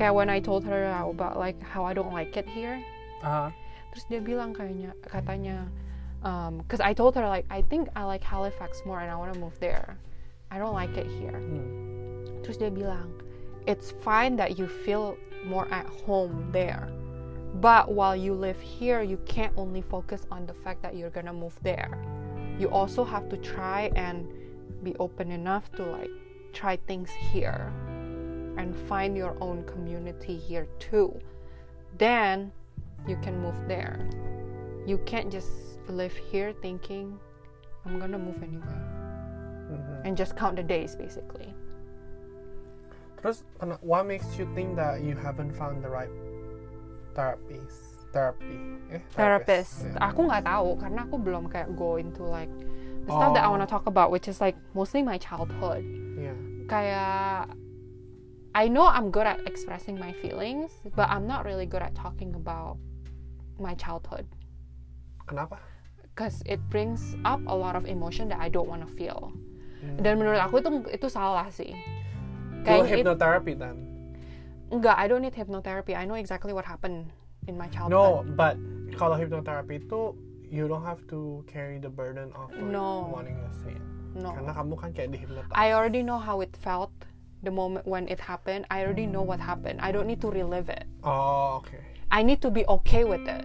kayak 0.00 0.12
when 0.16 0.28
I 0.28 0.40
told 0.40 0.64
her 0.64 0.88
about 0.90 1.36
like 1.36 1.60
how 1.62 1.84
I 1.84 1.92
don't 1.92 2.12
like 2.12 2.36
it 2.36 2.48
here, 2.48 2.80
ah 3.22 3.52
terus 3.92 4.04
dia 4.08 4.20
bilang 4.20 4.52
kayaknya 4.52 4.92
katanya, 5.08 5.68
um, 6.24 6.60
cause 6.68 6.80
I 6.84 6.92
told 6.92 7.16
her 7.16 7.24
like 7.24 7.44
I 7.48 7.60
think 7.64 7.88
I 7.96 8.04
like 8.04 8.20
Halifax 8.24 8.84
more 8.84 9.00
and 9.00 9.08
I 9.08 9.16
want 9.16 9.32
to 9.32 9.40
move 9.40 9.56
there. 9.60 9.96
I 10.52 10.56
don't 10.60 10.76
like 10.76 10.96
it 10.96 11.08
here. 11.08 11.36
hmm. 11.36 12.44
Terus 12.44 12.56
dia 12.60 12.68
bilang, 12.72 13.08
it's 13.66 13.90
fine 14.04 14.36
that 14.36 14.56
you 14.60 14.68
feel 14.68 15.16
more 15.48 15.66
at 15.72 15.84
home 16.04 16.52
there. 16.52 16.86
But 17.60 17.90
while 17.90 18.14
you 18.14 18.34
live 18.34 18.60
here, 18.60 19.00
you 19.00 19.18
can't 19.24 19.52
only 19.56 19.80
focus 19.80 20.26
on 20.30 20.46
the 20.46 20.52
fact 20.52 20.82
that 20.82 20.94
you're 20.94 21.10
gonna 21.10 21.32
move 21.32 21.58
there. 21.62 21.90
You 22.58 22.68
also 22.68 23.02
have 23.04 23.28
to 23.30 23.36
try 23.38 23.90
and 23.96 24.28
be 24.82 24.94
open 24.96 25.30
enough 25.30 25.72
to 25.72 25.82
like 25.84 26.10
try 26.52 26.76
things 26.76 27.10
here 27.32 27.72
and 28.58 28.76
find 28.88 29.16
your 29.16 29.36
own 29.40 29.64
community 29.64 30.36
here 30.36 30.66
too. 30.78 31.18
Then 31.96 32.52
you 33.06 33.16
can 33.22 33.40
move 33.40 33.56
there. 33.66 34.06
You 34.86 34.98
can't 35.06 35.32
just 35.32 35.50
live 35.88 36.14
here 36.14 36.52
thinking, 36.60 37.18
I'm 37.84 37.98
gonna 37.98 38.18
move 38.18 38.42
anyway. 38.42 38.66
Mhm. 39.70 40.02
And 40.04 40.16
just 40.16 40.36
count 40.36 40.56
the 40.56 40.62
days 40.62 40.94
basically. 40.94 41.54
Terus, 43.22 43.44
what 43.80 44.06
makes 44.06 44.38
you 44.38 44.46
think 44.54 44.76
that 44.76 45.00
you 45.00 45.16
haven't 45.16 45.52
found 45.52 45.82
the 45.82 45.88
right 45.88 46.10
therapist? 47.16 47.80
Therapy, 48.12 48.54
eh? 48.92 49.00
therapist. 49.12 49.84
Yeah. 49.84 50.08
Aku 50.08 50.24
nggak 50.24 50.44
tahu 50.44 50.76
karena 50.76 51.04
aku 51.04 51.16
belum 51.16 51.48
kayak 51.48 51.72
go 51.76 51.96
into 51.96 52.24
like 52.24 52.48
the 53.04 53.12
stuff 53.12 53.36
that 53.36 53.44
I 53.44 53.48
Oh. 53.48 53.52
want 53.52 53.64
to 53.64 53.68
talk 53.68 53.84
about, 53.84 54.08
which 54.08 54.24
is 54.24 54.40
like 54.40 54.56
mostly 54.72 55.00
my 55.00 55.16
childhood. 55.16 55.84
Yeah. 56.16 56.36
Kayak 56.64 57.52
I 58.56 58.72
know 58.72 58.88
I'm 58.88 59.12
good 59.12 59.28
at 59.28 59.44
expressing 59.44 60.00
my 60.00 60.16
feelings, 60.16 60.72
but 60.96 61.12
I'm 61.12 61.28
not 61.28 61.44
really 61.44 61.68
good 61.68 61.84
at 61.84 61.92
talking 61.92 62.32
about 62.32 62.80
my 63.60 63.76
childhood 63.76 64.24
Kenapa? 65.28 65.60
because 66.00 66.40
it 66.48 66.56
brings 66.72 67.12
up 67.28 67.40
a 67.44 67.52
lot 67.52 67.76
of 67.76 67.84
emotion 67.84 68.32
that 68.32 68.40
I 68.40 68.48
don't 68.48 68.64
want 68.64 68.80
to 68.80 68.88
feel. 68.88 69.28
Hmm. 69.84 70.00
Dan 70.00 70.16
menurut 70.16 70.40
aku 70.40 70.64
itu 70.64 70.88
itu 70.88 71.08
salah 71.12 71.52
sih. 71.52 71.76
Go 72.64 72.80
Kayaknya 72.80 72.88
it- 72.88 72.96
hypnotherapy 73.04 73.52
then. 73.52 73.76
Enggak, 74.70 74.96
I 74.98 75.06
don't 75.08 75.22
need 75.22 75.34
hypnotherapy. 75.34 75.94
I 75.96 76.04
know 76.04 76.14
exactly 76.14 76.52
what 76.52 76.64
happened 76.64 77.10
in 77.46 77.56
my 77.56 77.68
childhood. 77.68 77.92
No, 77.94 78.24
but 78.34 78.56
kalau 78.98 79.14
hypnotherapy 79.14 79.82
itu 79.82 80.14
you 80.46 80.66
don't 80.70 80.84
have 80.86 81.02
to 81.10 81.42
carry 81.50 81.78
the 81.78 81.90
burden 81.90 82.30
of 82.38 82.50
like, 82.54 82.62
No. 82.62 83.10
wanting 83.10 83.38
to 83.38 83.50
say 83.62 83.74
it. 83.74 83.84
no. 84.14 84.32
Karena 84.32 84.52
kamu 84.54 84.74
kan 84.78 84.90
kayak 84.94 85.10
dihypnotize. 85.12 85.52
I 85.54 85.74
already 85.74 86.02
know 86.02 86.18
how 86.18 86.40
it 86.40 86.54
felt 86.56 86.90
the 87.42 87.50
moment 87.52 87.84
when 87.86 88.08
it 88.08 88.18
happened. 88.18 88.64
I 88.70 88.82
already 88.82 89.06
know 89.06 89.22
what 89.22 89.38
happened. 89.38 89.78
I 89.82 89.90
don't 89.92 90.06
need 90.06 90.22
to 90.24 90.30
relive 90.30 90.70
it. 90.70 90.86
Oh, 91.04 91.60
okay. 91.62 91.82
I 92.10 92.22
need 92.22 92.40
to 92.42 92.50
be 92.50 92.62
okay 92.80 93.02
with 93.02 93.26
it. 93.26 93.44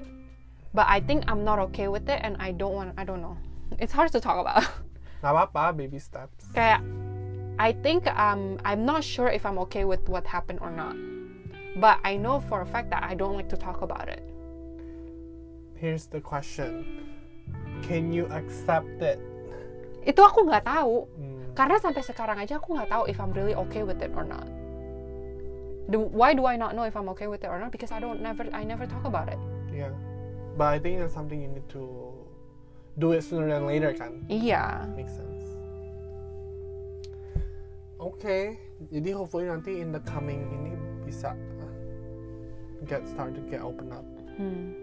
But 0.71 0.87
I 0.87 1.01
think 1.03 1.25
I'm 1.27 1.43
not 1.43 1.59
okay 1.69 1.89
with 1.91 2.07
it 2.07 2.21
and 2.23 2.39
I 2.39 2.55
don't 2.55 2.71
want 2.71 2.95
I 2.95 3.03
don't 3.03 3.19
know. 3.19 3.35
It's 3.81 3.91
hard 3.91 4.13
to 4.15 4.21
talk 4.23 4.39
about. 4.39 4.63
Gak 5.21 5.31
apa-apa, 5.35 5.75
baby 5.75 5.99
steps. 5.99 6.47
Kayak 6.55 6.81
I 7.59 7.73
think 7.73 8.07
um 8.07 8.59
I'm 8.63 8.85
not 8.85 9.03
sure 9.03 9.27
if 9.27 9.45
I'm 9.45 9.57
okay 9.69 9.83
with 9.83 10.07
what 10.07 10.27
happened 10.27 10.59
or 10.61 10.71
not. 10.71 10.95
But 11.75 11.99
I 12.03 12.17
know 12.17 12.39
for 12.39 12.61
a 12.61 12.67
fact 12.67 12.91
that 12.91 13.03
I 13.03 13.15
don't 13.15 13.33
like 13.33 13.47
to 13.49 13.57
talk 13.57 13.81
about 13.81 14.09
it. 14.09 14.23
Here's 15.75 16.05
the 16.05 16.19
question. 16.19 16.85
Can 17.81 18.11
you 18.11 18.27
accept 18.29 19.01
it? 19.01 19.17
Itu 20.03 20.21
aku 20.21 20.45
nggak 20.45 20.67
tahu. 20.67 21.07
Hmm. 21.07 21.41
Karena 21.55 21.75
sampai 21.79 22.03
sekarang 22.03 22.37
aja 22.37 22.59
aku 22.59 22.75
nggak 22.75 22.89
tahu 22.91 23.03
if 23.07 23.17
I'm 23.17 23.31
really 23.31 23.55
okay 23.67 23.81
with 23.81 24.03
it 24.03 24.11
or 24.13 24.27
not. 24.27 24.45
The, 25.89 25.97
why 25.99 26.31
do 26.37 26.45
I 26.45 26.55
not 26.55 26.75
know 26.75 26.83
if 26.83 26.95
I'm 26.95 27.09
okay 27.17 27.27
with 27.27 27.43
it 27.43 27.49
or 27.49 27.59
not? 27.59 27.71
Because 27.71 27.91
I 27.91 27.99
don't 27.99 28.21
never 28.21 28.47
I 28.53 28.63
never 28.63 28.85
talk 28.85 29.03
about 29.03 29.27
it. 29.31 29.39
Yeah. 29.73 29.91
But 30.55 30.75
I 30.75 30.77
think 30.79 30.99
that's 30.99 31.15
something 31.15 31.41
you 31.41 31.49
need 31.49 31.67
to 31.73 32.13
do 32.99 33.11
it 33.15 33.23
sooner 33.23 33.47
than 33.47 33.65
later 33.65 33.95
kan. 33.95 34.27
Iya. 34.27 34.85
Makes 34.93 35.15
sense. 35.17 35.40
Okay, 38.01 38.57
jadi 38.89 39.13
hopefully 39.13 39.45
nanti 39.45 39.77
in 39.77 39.93
the 39.93 40.01
coming 40.09 40.41
ini 40.49 40.73
bisa 41.05 41.37
uh, 41.37 41.73
get 42.89 43.05
started 43.05 43.37
to 43.37 43.45
get 43.45 43.61
open 43.61 43.93
up. 43.93 44.01
Hmm. 44.41 44.73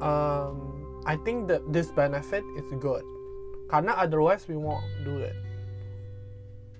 Um, 0.00 0.56
I 1.04 1.20
think 1.20 1.44
that 1.52 1.60
this 1.68 1.92
benefit 1.92 2.40
is 2.56 2.64
good. 2.80 3.04
Karena 3.68 3.92
otherwise 3.92 4.48
we 4.48 4.56
won't 4.56 4.88
do 5.04 5.20
it. 5.20 5.36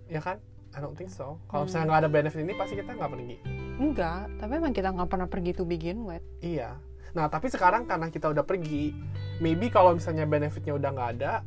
Ya 0.09 0.25
kan? 0.25 0.41
I 0.73 0.81
don't 0.81 0.97
think 0.97 1.13
so. 1.13 1.37
Kalau 1.53 1.69
misalnya 1.69 1.93
nggak 1.93 2.01
ada 2.01 2.11
benefit 2.11 2.41
ini 2.41 2.57
pasti 2.57 2.81
kita 2.81 2.97
nggak 2.97 3.13
pergi. 3.13 3.37
Enggak, 3.77 4.33
tapi 4.41 4.53
emang 4.65 4.73
kita 4.73 4.89
nggak 4.97 5.09
pernah 5.13 5.29
pergi 5.29 5.53
to 5.53 5.69
begin 5.69 6.09
with. 6.09 6.25
Iya. 6.41 6.81
Nah 7.13 7.29
tapi 7.29 7.53
sekarang 7.53 7.85
karena 7.85 8.09
kita 8.09 8.33
udah 8.33 8.49
pergi, 8.49 8.97
maybe 9.45 9.69
kalau 9.69 9.93
misalnya 9.93 10.25
benefitnya 10.25 10.73
udah 10.73 10.89
nggak 10.89 11.11
ada, 11.21 11.45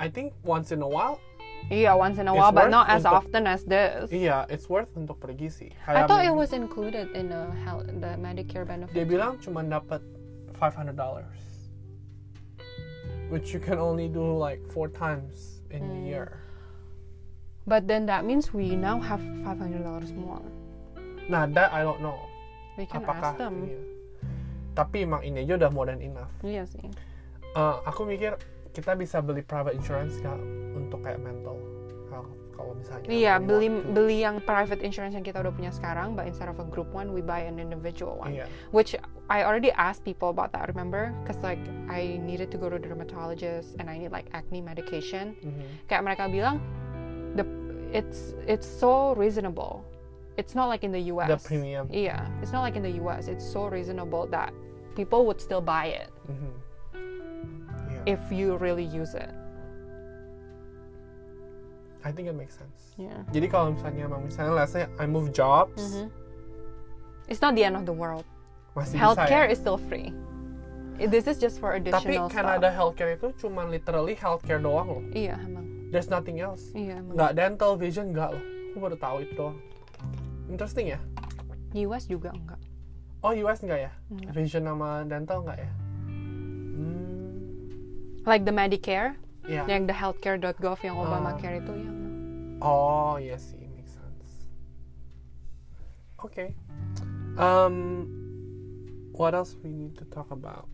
I 0.00 0.08
think 0.08 0.32
once 0.40 0.72
in 0.72 0.80
a 0.80 0.88
while, 0.88 1.20
Iya, 1.68 1.94
once 1.94 2.18
in 2.18 2.26
a 2.26 2.32
It's 2.32 2.38
while, 2.38 2.52
but 2.52 2.66
worth 2.66 2.74
not 2.74 2.86
as 2.88 3.02
untuk- 3.02 3.18
often 3.22 3.42
as 3.46 3.62
this. 3.64 4.10
iya, 4.10 4.44
it's 4.48 4.68
worth 4.68 4.92
untuk 4.92 5.18
pergi 5.18 5.48
sih. 5.48 5.70
I 5.86 6.02
Kayak 6.02 6.06
thought 6.06 6.24
it 6.24 6.34
was 6.34 6.52
included 6.52 7.08
in 7.14 7.28
the 7.28 7.48
health, 7.62 7.86
the 7.88 8.16
Medicare 8.16 8.64
benefit. 8.64 8.92
Dia 8.92 9.06
bilang 9.06 9.38
cuma 9.38 9.62
dapat 9.62 10.02
$500 10.52 11.24
which 13.28 13.56
you 13.56 13.60
can 13.60 13.80
only 13.80 14.12
do 14.12 14.20
like 14.36 14.60
four 14.68 14.86
times 14.86 15.64
in 15.72 15.80
Hmm. 15.80 15.96
a 15.96 16.00
year. 16.04 16.28
But 17.64 17.88
then 17.88 18.04
that 18.06 18.26
means 18.26 18.52
we 18.52 18.76
now 18.76 19.00
have 19.00 19.22
five 19.40 19.56
hundred 19.56 19.80
dollars 19.80 20.12
more. 20.12 20.42
Nah, 21.30 21.46
that 21.56 21.72
I 21.72 21.80
don't 21.80 22.02
know. 22.02 22.18
We 22.76 22.84
can 22.84 23.00
Apakah 23.00 23.32
ask 23.32 23.40
them. 23.40 23.54
iya. 23.64 23.80
Tapi 24.74 25.06
emang 25.06 25.22
ini 25.22 25.46
aja 25.46 25.56
udah 25.56 25.70
more 25.70 25.88
than 25.88 26.02
enough. 26.02 26.28
Iya 26.42 26.66
sih. 26.66 26.84
Eh, 27.54 27.76
aku 27.86 28.04
mikir 28.04 28.36
kita 28.72 28.96
bisa 28.96 29.20
beli 29.20 29.40
private 29.40 29.76
insurance 29.76 30.16
nggak 30.18 30.38
untuk 30.72 31.00
kayak 31.00 31.20
mental 31.20 31.56
health 32.08 32.32
kalau 32.52 32.72
misalnya 32.72 33.08
Iya, 33.08 33.34
beli 33.36 33.68
to. 33.68 33.80
beli 33.92 34.16
yang 34.20 34.36
private 34.40 34.80
insurance 34.80 35.12
yang 35.12 35.24
kita 35.24 35.40
udah 35.40 35.50
punya 35.50 35.72
sekarang, 35.72 36.12
but 36.12 36.24
instead 36.24 36.46
of 36.46 36.56
a 36.56 36.64
group 36.64 36.88
one, 36.92 37.10
we 37.10 37.20
buy 37.20 37.40
an 37.42 37.56
individual 37.56 38.16
one. 38.16 38.32
Iya. 38.32 38.46
Which 38.70 38.92
I 39.28 39.42
already 39.42 39.72
asked 39.72 40.04
people 40.04 40.28
about 40.28 40.52
that, 40.52 40.68
remember? 40.68 41.12
Because 41.24 41.40
like 41.40 41.60
I 41.88 42.20
needed 42.20 42.52
to 42.52 42.58
go 42.60 42.68
to 42.68 42.76
dermatologist 42.76 43.76
and 43.80 43.88
I 43.88 43.96
need 43.96 44.12
like 44.12 44.28
acne 44.32 44.60
medication. 44.60 45.32
Mhm. 45.40 45.64
Kayak 45.88 46.02
mereka 46.04 46.24
bilang, 46.28 46.60
the 47.34 47.44
it's 47.92 48.32
it's 48.44 48.68
so 48.68 49.12
reasonable. 49.16 49.84
It's 50.36 50.56
not 50.56 50.68
like 50.68 50.80
in 50.80 50.92
the 50.92 51.12
US. 51.12 51.28
The 51.28 51.40
premium. 51.40 51.88
Yeah, 51.92 52.24
it's 52.40 52.52
not 52.52 52.64
like 52.64 52.72
in 52.72 52.84
the 52.84 52.96
US. 53.04 53.28
It's 53.28 53.44
so 53.44 53.68
reasonable 53.68 54.28
that 54.32 54.52
people 54.92 55.24
would 55.24 55.40
still 55.40 55.60
buy 55.64 55.88
it 55.88 56.12
Mhm. 56.28 56.36
Iya. 56.36 56.52
If 58.06 58.20
you 58.30 58.56
really 58.56 58.84
use 58.84 59.14
it. 59.14 59.30
I 62.02 62.10
think 62.10 62.26
it 62.26 62.34
makes 62.34 62.58
sense. 62.58 62.94
Yeah. 62.98 63.22
Jadi 63.30 63.46
kalau 63.46 63.72
misalnya 63.72 64.10
misalnya 64.18 64.52
let's 64.58 64.74
say 64.74 64.90
I 64.98 65.06
move 65.06 65.30
jobs, 65.30 65.78
Mhm. 65.78 66.10
It's 67.30 67.38
not 67.40 67.54
the 67.54 67.62
end 67.62 67.78
of 67.78 67.86
the 67.86 67.94
world. 67.94 68.26
masih 68.74 68.96
Healthcare 68.98 69.46
bisa 69.46 69.52
ya. 69.52 69.54
is 69.54 69.58
still 69.60 69.76
free. 69.78 70.10
This 70.98 71.28
is 71.28 71.36
just 71.36 71.60
for 71.60 71.76
Tapi 71.76 71.92
additional 71.92 72.28
Canada 72.28 72.68
stuff. 72.68 72.76
healthcare 72.78 73.12
itu 73.14 73.28
cuma 73.38 73.62
literally 73.64 74.16
healthcare 74.16 74.58
doang 74.58 74.88
loh. 74.88 75.02
Iya 75.12 75.38
emang. 75.38 75.92
There's 75.92 76.08
nothing 76.08 76.40
else. 76.40 76.72
Iya 76.72 76.98
emang. 76.98 77.14
Nggak 77.14 77.32
dental, 77.36 77.76
vision 77.76 78.10
nggak 78.10 78.32
loh. 78.32 78.42
Aku 78.72 78.78
baru 78.80 78.96
tahu 78.96 79.16
itu 79.22 79.32
doang. 79.36 79.56
Interesting 80.48 80.96
ya. 80.96 81.00
US 81.86 82.04
juga 82.04 82.32
enggak. 82.32 82.60
Oh 83.20 83.32
US 83.44 83.60
nggak 83.60 83.80
ya? 83.80 83.92
Nggak. 84.10 84.32
Vision 84.34 84.62
sama 84.66 84.88
dental 85.04 85.38
nggak 85.44 85.58
ya? 85.62 85.70
Like 88.24 88.44
the 88.44 88.54
Medicare, 88.54 89.18
Iya. 89.42 89.66
yang 89.66 89.90
the 89.90 89.96
healthcare.gov 89.96 90.78
yang. 90.82 90.94
Obamacare 90.94 91.58
itu 91.58 91.72
ya. 91.74 91.90
no. 91.90 92.06
Oh 92.62 93.14
iya 93.18 93.34
sih, 93.34 93.58
makes 93.74 93.98
sense. 93.98 94.46
Okay. 96.22 96.54
Um, 97.34 98.06
what 99.10 99.34
else 99.34 99.58
we 99.58 99.74
need 99.74 99.98
to 99.98 100.06
talk 100.06 100.30
about? 100.30 100.70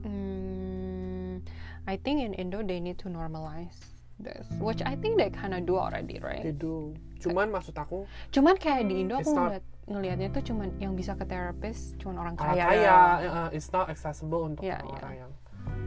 Mm, 0.00 1.44
I 1.84 1.96
think 2.00 2.24
in 2.24 2.32
Indo 2.34 2.62
they 2.64 2.80
need 2.80 2.96
to 3.04 3.12
normalize 3.12 3.76
this, 4.16 4.48
which 4.56 4.80
I 4.80 4.96
think 4.96 5.20
they 5.20 5.28
kind 5.28 5.52
of 5.52 5.66
do 5.68 5.76
already, 5.76 6.16
They 6.16 6.24
right? 6.24 6.58
do. 6.58 6.96
Cuman 7.20 7.52
maksud 7.52 7.76
aku 7.76 8.08
Cuman 8.32 8.56
kayak 8.56 8.88
di 8.88 9.04
Indo 9.04 9.20
aku 9.20 9.36
ngeliat, 9.36 9.64
ngelihatnya 9.90 10.30
tuh 10.30 10.42
cuman 10.54 10.70
yang 10.78 10.94
bisa 10.94 11.18
ke 11.18 11.26
terapis 11.26 11.98
cuman 11.98 12.16
orang 12.22 12.34
orang 12.38 12.54
kaya. 12.54 12.64
kaya, 12.70 12.96
uh, 13.26 13.48
it's 13.50 13.74
not 13.74 13.90
accessible 13.90 14.46
untuk 14.46 14.62
Iya, 14.62 14.78
orang-orang 14.86 15.14
yang 15.26 15.30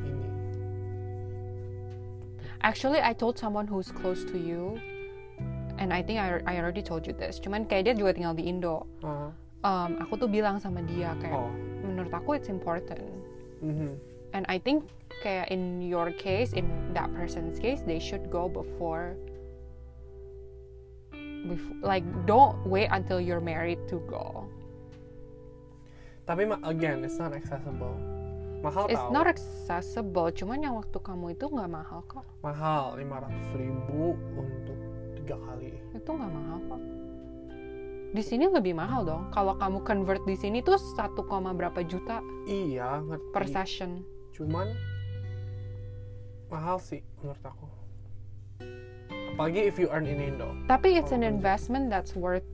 ini. 0.04 0.28
Actually, 2.64 3.00
I 3.04 3.12
told 3.16 3.36
someone 3.40 3.68
who's 3.68 3.92
close 3.92 4.24
to 4.32 4.40
you, 4.40 4.80
and 5.80 5.92
I 5.92 6.00
think 6.00 6.20
I, 6.20 6.40
I 6.48 6.60
already 6.60 6.84
told 6.84 7.04
you 7.04 7.12
this. 7.12 7.40
Cuman 7.40 7.68
kayak 7.68 7.92
dia 7.92 7.96
juga 7.96 8.16
tinggal 8.16 8.36
di 8.36 8.48
Indo. 8.48 8.88
Uh, 9.04 9.32
Um, 9.64 9.96
aku 9.96 10.20
tuh 10.20 10.28
bilang 10.28 10.60
sama 10.60 10.84
dia 10.84 11.16
kayak, 11.24 11.40
oh. 11.40 11.48
menurut 11.88 12.12
aku 12.12 12.36
it's 12.36 12.52
important. 12.52 13.00
mhm. 13.64 13.96
And 14.36 14.44
I 14.52 14.60
think 14.60 14.92
kayak 15.24 15.56
in 15.56 15.80
your 15.80 16.12
case, 16.12 16.52
in 16.52 16.68
that 16.92 17.08
person's 17.16 17.64
case, 17.64 17.80
they 17.88 17.96
should 17.96 18.28
go 18.28 18.52
before. 18.52 19.16
Bef- 21.44 21.76
like 21.82 22.06
don't 22.24 22.56
wait 22.64 22.88
until 22.90 23.20
you're 23.20 23.44
married 23.44 23.80
to 23.88 24.00
go. 24.08 24.48
Tapi 26.24 26.48
again, 26.64 27.04
it's 27.04 27.20
not 27.20 27.36
accessible. 27.36 28.00
Mahal 28.64 28.88
It's 28.88 28.96
tau. 28.96 29.12
not 29.12 29.28
accessible. 29.28 30.32
Cuman 30.32 30.64
yang 30.64 30.80
waktu 30.80 30.96
kamu 30.96 31.36
itu 31.36 31.52
nggak 31.52 31.68
mahal 31.68 32.00
kok. 32.08 32.24
Mahal 32.40 32.96
500 32.96 33.60
ribu 33.60 34.16
untuk 34.40 34.78
tiga 35.20 35.36
kali. 35.36 35.76
Itu 35.92 36.16
nggak 36.16 36.32
mahal 36.32 36.58
kok. 36.64 36.82
Di 38.14 38.24
sini 38.24 38.48
lebih 38.48 38.72
mahal 38.72 39.04
dong. 39.04 39.24
Kalau 39.36 39.60
kamu 39.60 39.84
convert 39.84 40.24
di 40.24 40.40
sini 40.40 40.64
tuh 40.64 40.80
1, 40.80 41.12
koma 41.28 41.52
berapa 41.52 41.84
juta 41.84 42.24
Iya, 42.48 43.04
ngerti. 43.04 43.28
per 43.36 43.44
session. 43.52 44.00
Cuman 44.32 44.72
mahal 46.48 46.80
sih 46.80 47.04
menurut 47.20 47.44
aku. 47.44 47.68
Apalagi 49.34 49.66
if 49.66 49.82
you 49.82 49.90
earn 49.90 50.06
in 50.06 50.22
Indo. 50.22 50.54
Tapi 50.70 50.94
it's 50.96 51.10
an 51.10 51.26
Oh, 51.26 51.32
investment 51.32 51.90
that's 51.90 52.14
worth. 52.14 52.46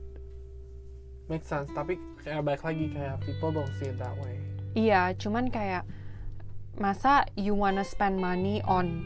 Make 1.28 1.44
sense, 1.44 1.68
tapi 1.70 1.94
kayak 2.18 2.42
balik 2.42 2.64
lagi 2.64 2.90
kayak 2.90 3.20
people 3.22 3.52
don't 3.52 3.70
see 3.78 3.86
it 3.86 4.00
that 4.00 4.16
way. 4.18 4.34
Iya, 4.72 5.14
cuman 5.14 5.46
kayak 5.46 5.84
masa 6.74 7.28
you 7.36 7.52
wanna 7.52 7.84
spend 7.84 8.16
money 8.16 8.64
on 8.64 9.04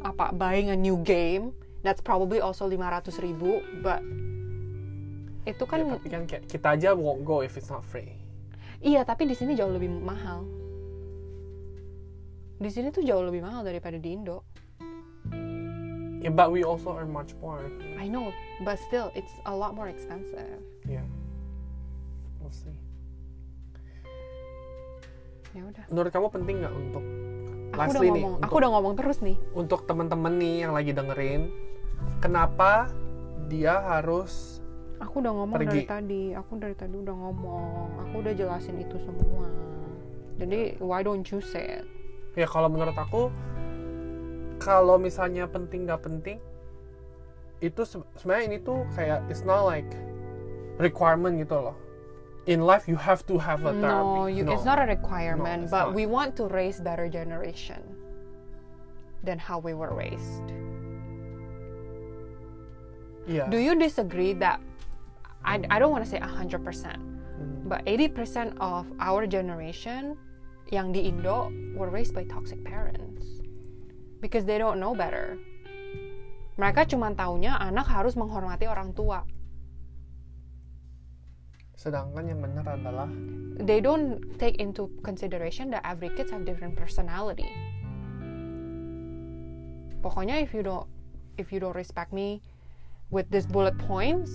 apa 0.00 0.32
buying 0.32 0.68
a 0.68 0.78
new 0.78 0.96
game 1.00 1.52
that's 1.82 2.00
probably 2.00 2.40
also 2.40 2.64
500 2.64 3.12
ribu 3.20 3.60
but 3.80 4.00
itu 5.44 5.64
kan 5.64 5.84
Ya, 5.84 5.96
tapi 5.96 6.08
kan 6.08 6.22
kayak 6.24 6.44
kita 6.48 6.68
aja 6.72 6.90
won't 6.96 7.20
go 7.22 7.40
if 7.40 7.56
it's 7.56 7.68
not 7.68 7.84
free. 7.84 8.16
iya 8.80 9.00
tapi 9.02 9.24
di 9.24 9.32
sini 9.32 9.52
jauh 9.52 9.72
lebih 9.72 9.88
mahal 9.90 10.44
di 12.56 12.68
sini 12.68 12.88
tuh 12.88 13.00
jauh 13.00 13.24
lebih 13.24 13.40
mahal 13.42 13.60
daripada 13.60 13.96
di 13.96 14.12
Indo 14.12 14.44
Yeah, 16.24 16.32
but 16.32 16.48
we 16.48 16.64
also 16.64 16.96
earn 16.96 17.12
much 17.12 17.36
more. 17.44 17.60
I 18.00 18.08
know 18.08 18.32
but 18.64 18.80
still 18.88 19.12
it's 19.12 19.36
a 19.44 19.52
lot 19.52 19.76
more 19.76 19.92
expensive 19.92 20.56
Yeah. 20.88 21.04
We'll 22.40 22.48
see. 22.48 22.72
ya 25.54 25.62
udah 25.68 25.84
Menurut 25.92 26.10
kamu 26.10 26.28
penting 26.34 26.56
nggak 26.64 26.74
untuk 26.74 27.04
aku 27.04 27.78
udah 27.78 27.78
lastly 27.78 28.08
nih, 28.08 28.22
ngomong 28.24 28.32
untuk, 28.34 28.46
aku 28.48 28.54
udah 28.58 28.70
ngomong 28.74 28.94
terus 28.98 29.18
nih 29.22 29.36
untuk 29.54 29.80
teman-teman 29.86 30.32
nih 30.40 30.54
yang 30.66 30.72
lagi 30.74 30.92
dengerin, 30.96 31.42
kenapa 32.18 32.90
dia 33.46 33.78
harus 33.84 34.64
aku 34.98 35.20
udah 35.22 35.32
ngomong 35.36 35.58
Pergi. 35.60 35.68
dari 35.70 35.84
tadi 35.86 36.22
aku 36.34 36.52
dari 36.58 36.74
tadi 36.74 36.96
udah 36.96 37.14
ngomong 37.14 37.86
aku 38.02 38.14
udah 38.24 38.32
jelasin 38.34 38.80
itu 38.80 38.96
semua 38.98 39.46
jadi 40.40 40.74
why 40.82 41.06
don't 41.06 41.26
you 41.30 41.38
say 41.38 41.82
it 41.82 41.86
ya 42.34 42.50
kalau 42.50 42.66
menurut 42.66 42.94
aku 42.98 43.30
kalau 44.64 44.96
misalnya 44.96 45.44
penting 45.44 45.84
nggak 45.84 46.00
penting 46.00 46.40
itu 47.60 47.84
se- 47.84 48.00
sebenarnya 48.16 48.44
ini 48.48 48.58
tuh 48.60 48.82
kayak 48.92 49.20
it's 49.28 49.44
not 49.44 49.62
like 49.62 49.86
requirement 50.80 51.36
gitu 51.38 51.60
loh 51.60 51.76
in 52.44 52.60
life 52.60 52.84
you 52.84 52.96
have 52.96 53.24
to 53.24 53.36
have 53.36 53.64
a 53.64 53.72
therapy 53.72 54.04
No, 54.04 54.26
you, 54.28 54.42
it's 54.48 54.64
not 54.64 54.76
a 54.76 54.84
requirement, 54.84 55.64
it's 55.64 55.72
but 55.72 55.92
not. 55.92 55.96
we 55.96 56.04
want 56.04 56.36
to 56.36 56.44
raise 56.48 56.76
better 56.76 57.08
generation 57.08 57.80
than 59.24 59.40
how 59.40 59.56
we 59.56 59.72
were 59.72 59.88
raised. 59.96 60.52
Iya. 63.24 63.48
Do 63.48 63.56
you 63.56 63.72
disagree 63.72 64.36
that 64.44 64.60
I, 65.40 65.60
I 65.72 65.80
don't 65.80 65.88
want 65.88 66.04
to 66.04 66.10
say 66.10 66.20
100%, 66.20 66.60
Hmm. 67.34 67.64
but 67.66 67.80
80% 67.88 68.60
of 68.60 68.84
our 69.00 69.24
generation 69.26 70.14
yang 70.68 70.92
di 70.92 71.08
Indo 71.08 71.48
were 71.74 71.88
raised 71.88 72.12
by 72.12 72.28
toxic 72.28 72.60
parents 72.62 73.40
because 74.24 74.48
they 74.48 74.56
don't 74.56 74.80
know 74.80 74.96
better. 74.96 75.36
Mereka 76.56 76.88
cuma 76.88 77.12
taunya 77.12 77.60
anak 77.60 77.84
harus 77.92 78.16
menghormati 78.16 78.64
orang 78.64 78.96
tua. 78.96 79.28
sedangkan 81.84 82.24
yang 82.32 82.40
benar 82.40 82.64
adalah 82.80 83.04
They 83.60 83.78
don't 83.84 84.18
take 84.40 84.56
into 84.56 84.88
consideration 85.04 85.68
that 85.76 85.84
every 85.84 86.08
kids 86.16 86.32
have 86.32 86.48
different 86.48 86.80
personality. 86.80 87.52
Pokoknya 90.00 90.40
if 90.40 90.56
you 90.56 90.64
don't 90.64 90.88
if 91.36 91.52
you 91.52 91.60
don't 91.60 91.76
respect 91.76 92.10
me 92.10 92.40
with 93.12 93.28
these 93.28 93.44
bullet 93.44 93.76
points, 93.76 94.32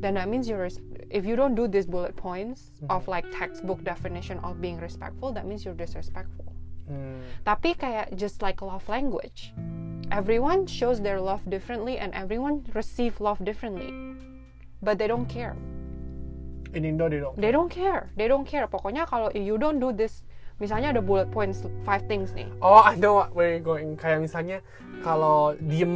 then 0.00 0.14
that 0.14 0.30
means 0.30 0.46
you're 0.46 0.70
if 1.10 1.26
you 1.26 1.34
don't 1.34 1.58
do 1.58 1.66
these 1.66 1.90
bullet 1.90 2.14
points 2.14 2.78
of 2.88 3.04
like 3.10 3.26
textbook 3.34 3.82
definition 3.82 4.38
of 4.46 4.62
being 4.62 4.78
respectful, 4.78 5.34
that 5.34 5.44
means 5.44 5.66
you're 5.66 5.76
disrespectful. 5.76 6.55
Hmm, 6.86 7.20
Tapi 7.42 7.74
kayak 7.74 8.14
just 8.14 8.40
like 8.40 8.62
love 8.62 8.86
language. 8.88 9.52
Everyone 10.08 10.70
shows 10.70 11.02
their 11.02 11.18
love 11.18 11.42
differently 11.50 11.98
and 11.98 12.14
everyone 12.14 12.62
receive 12.72 13.18
love 13.18 13.42
differently. 13.42 13.90
But 14.78 15.02
they 15.02 15.10
don't 15.10 15.26
care. 15.26 15.58
in 16.76 16.84
Indo 16.84 17.08
they 17.08 17.18
don't 17.18 17.34
They 17.40 17.50
don't 17.50 17.72
care. 17.72 18.12
They 18.14 18.28
don't 18.28 18.44
care. 18.46 18.68
Pokoknya 18.68 19.08
kalau 19.08 19.32
you 19.32 19.56
don't 19.56 19.80
do 19.80 19.90
this, 19.90 20.28
misalnya 20.60 20.92
ada 20.92 21.00
bullet 21.00 21.32
points 21.32 21.64
five 21.82 22.04
things 22.04 22.36
nih. 22.36 22.46
Oh, 22.60 22.84
I 22.84 22.94
know 23.00 23.16
what 23.18 23.32
we're 23.32 23.58
going. 23.58 23.96
Kayak 23.96 24.28
misalnya 24.28 24.60
kalau 25.00 25.56
diem 25.56 25.92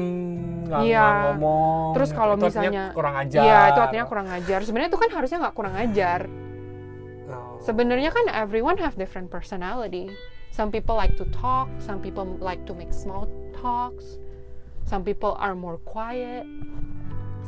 nggak 0.67 0.81
Iya. 0.89 1.05
nggak 1.05 1.21
ngomong. 1.37 1.89
Terus 2.01 2.11
kalau 2.17 2.35
misalnya 2.41 2.97
kurang 2.97 3.15
ajar. 3.21 3.43
Iya, 3.45 3.61
itu 3.77 3.81
artinya 3.85 4.07
kurang 4.09 4.29
ajar. 4.33 4.59
Sebenarnya 4.65 4.91
itu 4.91 5.01
kan 5.01 5.11
harusnya 5.13 5.39
nggak 5.45 5.57
kurang 5.57 5.75
ajar. 5.77 6.21
Oh. 7.31 7.63
Sebenarnya 7.63 8.11
kan 8.11 8.27
everyone 8.33 8.81
have 8.81 8.97
different 8.97 9.29
personality. 9.31 10.11
Some 10.51 10.71
people 10.73 10.95
like 10.97 11.17
to 11.17 11.25
talk, 11.27 11.69
some 11.79 12.01
people 12.03 12.25
like 12.41 12.67
to 12.67 12.75
make 12.75 12.93
small 12.93 13.29
talks. 13.55 14.19
Some 14.85 15.05
people 15.05 15.37
are 15.39 15.55
more 15.55 15.79
quiet. 15.79 16.47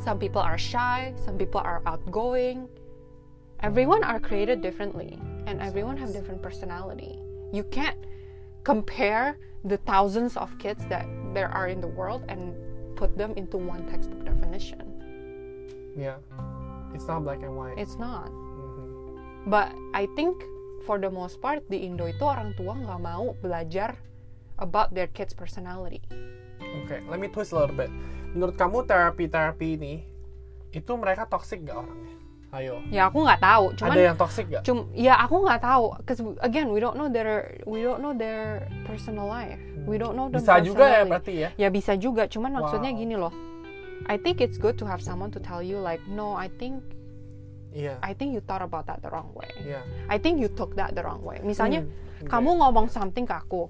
Some 0.03 0.19
people 0.19 0.41
are 0.41 0.57
shy, 0.57 1.13
some 1.25 1.37
people 1.37 1.61
are 1.61 1.81
outgoing. 1.85 2.67
Everyone 3.61 4.03
are 4.03 4.19
created 4.19 4.61
differently 4.61 5.19
and 5.45 5.61
everyone 5.61 5.97
have 5.97 6.11
different 6.13 6.41
personality. 6.41 7.19
You 7.53 7.63
can't 7.63 7.97
compare 8.63 9.37
the 9.63 9.77
thousands 9.77 10.35
of 10.35 10.57
kids 10.57 10.83
that 10.89 11.05
there 11.33 11.49
are 11.49 11.67
in 11.67 11.79
the 11.79 11.87
world 11.87 12.23
and 12.27 12.53
put 12.97 13.17
them 13.17 13.33
into 13.35 13.57
one 13.57 13.85
textbook 13.87 14.23
definition. 14.25 14.89
yeah 15.97 16.17
it's 16.93 17.07
not 17.07 17.23
black 17.23 17.41
and 17.43 17.55
white 17.55 17.77
It's 17.77 17.97
not. 17.97 18.29
Mhm. 18.29 19.49
But 19.49 19.71
I 19.93 20.05
think 20.15 20.43
for 20.83 20.99
the 20.99 21.09
most 21.09 21.39
part 21.39 21.63
di 21.67 21.87
Indo 21.87 22.05
itu 22.05 22.23
orang 22.23 22.51
tua 22.53 22.75
nggak 22.75 22.99
mau 22.99 23.33
belajar 23.39 23.95
about 24.59 24.91
their 24.93 25.07
kids' 25.09 25.33
personality. 25.33 26.03
Oke, 26.83 26.99
let 27.07 27.17
me 27.17 27.27
twist 27.27 27.51
a 27.51 27.57
little 27.57 27.73
bit. 27.73 27.89
Menurut 28.33 28.57
kamu 28.57 28.85
terapi-terapi 28.85 29.67
ini 29.77 29.93
itu 30.73 30.91
mereka 30.97 31.29
toxic 31.29 31.61
gak 31.63 31.77
orangnya? 31.85 32.13
Ayo. 32.53 32.85
Ya 32.93 33.09
aku 33.09 33.25
nggak 33.25 33.41
tahu, 33.41 33.65
cuman 33.73 33.93
Ada 33.97 34.03
yang 34.13 34.17
toxic 34.17 34.45
gak? 34.45 34.61
cum 34.61 34.85
ya 34.93 35.17
aku 35.17 35.41
nggak 35.41 35.61
tahu, 35.61 35.85
cause 36.05 36.21
again 36.45 36.69
we 36.69 36.77
don't 36.77 36.93
know 36.93 37.09
their 37.09 37.57
we 37.65 37.81
don't 37.81 37.97
know 37.97 38.13
their 38.13 38.69
personal 38.85 39.25
life, 39.25 39.57
we 39.89 39.97
don't 39.97 40.13
know 40.13 40.29
Bisa 40.29 40.61
juga 40.61 40.85
ya 40.85 41.01
berarti 41.01 41.33
ya? 41.33 41.49
Ya 41.57 41.69
bisa 41.73 41.97
juga, 41.97 42.29
cuman 42.29 42.53
maksudnya 42.53 42.93
Wow. 42.93 42.99
gini 43.01 43.15
loh. 43.17 43.33
I 44.05 44.21
think 44.21 44.37
it's 44.37 44.61
good 44.61 44.77
to 44.77 44.85
have 44.85 45.01
someone 45.01 45.33
to 45.33 45.41
tell 45.41 45.65
you 45.65 45.81
like, 45.81 46.03
no, 46.05 46.37
I 46.37 46.45
think 46.61 46.83
Iya. 47.73 47.97
I 48.05 48.13
think 48.13 48.37
you 48.37 48.41
thought 48.45 48.61
about 48.61 48.85
that 48.85 49.01
the 49.01 49.09
wrong 49.09 49.33
way. 49.33 49.49
Iya. 49.57 49.81
I 50.07 50.21
think 50.21 50.37
you 50.37 50.47
took 50.47 50.77
that 50.77 50.93
the 50.93 51.01
wrong 51.01 51.25
way. 51.25 51.41
Misalnya 51.41 51.81
Hmm, 51.83 52.29
kamu 52.29 52.61
ngomong 52.61 52.87
something 52.87 53.25
ke 53.25 53.35
aku, 53.35 53.67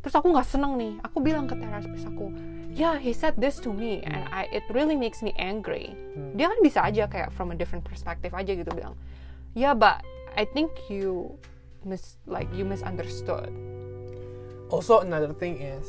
terus 0.00 0.16
aku 0.16 0.32
nggak 0.32 0.48
seneng 0.48 0.74
nih, 0.74 0.98
aku 1.04 1.22
bilang 1.22 1.46
ke 1.46 1.54
terapis 1.54 2.02
aku, 2.02 2.32
yeah 2.72 2.96
he 2.98 3.12
said 3.12 3.36
this 3.38 3.60
to 3.60 3.70
me 3.70 4.00
and 4.02 4.26
I 4.32 4.48
it 4.50 4.64
really 4.72 4.96
makes 4.96 5.20
me 5.20 5.30
angry. 5.36 5.92
Hmm. 6.16 6.34
Dia 6.34 6.50
kan 6.50 6.58
bisa 6.64 6.82
aja 6.82 7.06
kayak 7.06 7.30
from 7.30 7.52
a 7.52 7.56
different 7.56 7.84
perspective 7.84 8.32
aja 8.32 8.50
gitu 8.56 8.72
bilang, 8.72 8.96
yeah 9.54 9.76
but 9.76 10.00
I 10.32 10.48
think 10.48 10.72
you 10.88 11.36
mis 11.84 12.16
like 12.24 12.48
you 12.56 12.64
misunderstood. 12.64 13.52
Also 14.72 15.04
another 15.04 15.36
thing 15.36 15.60
is, 15.60 15.84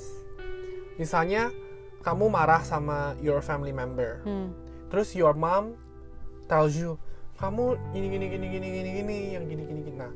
misalnya 0.99 1.49
kamu 2.03 2.27
marah 2.27 2.59
sama 2.61 3.15
your 3.23 3.39
family 3.39 3.71
member, 3.71 4.19
Hmm. 4.27 4.51
terus 4.91 5.15
your 5.15 5.31
mom 5.31 5.79
tells 6.51 6.75
you, 6.75 6.99
kamu 7.43 7.75
gini 7.91 8.07
gini 8.07 8.25
gini 8.31 8.45
gini 8.47 8.67
gini 8.71 8.89
gini 9.03 9.17
yang 9.35 9.43
gini 9.51 9.63
gini 9.67 9.79
gini. 9.83 9.97
Nah, 9.99 10.11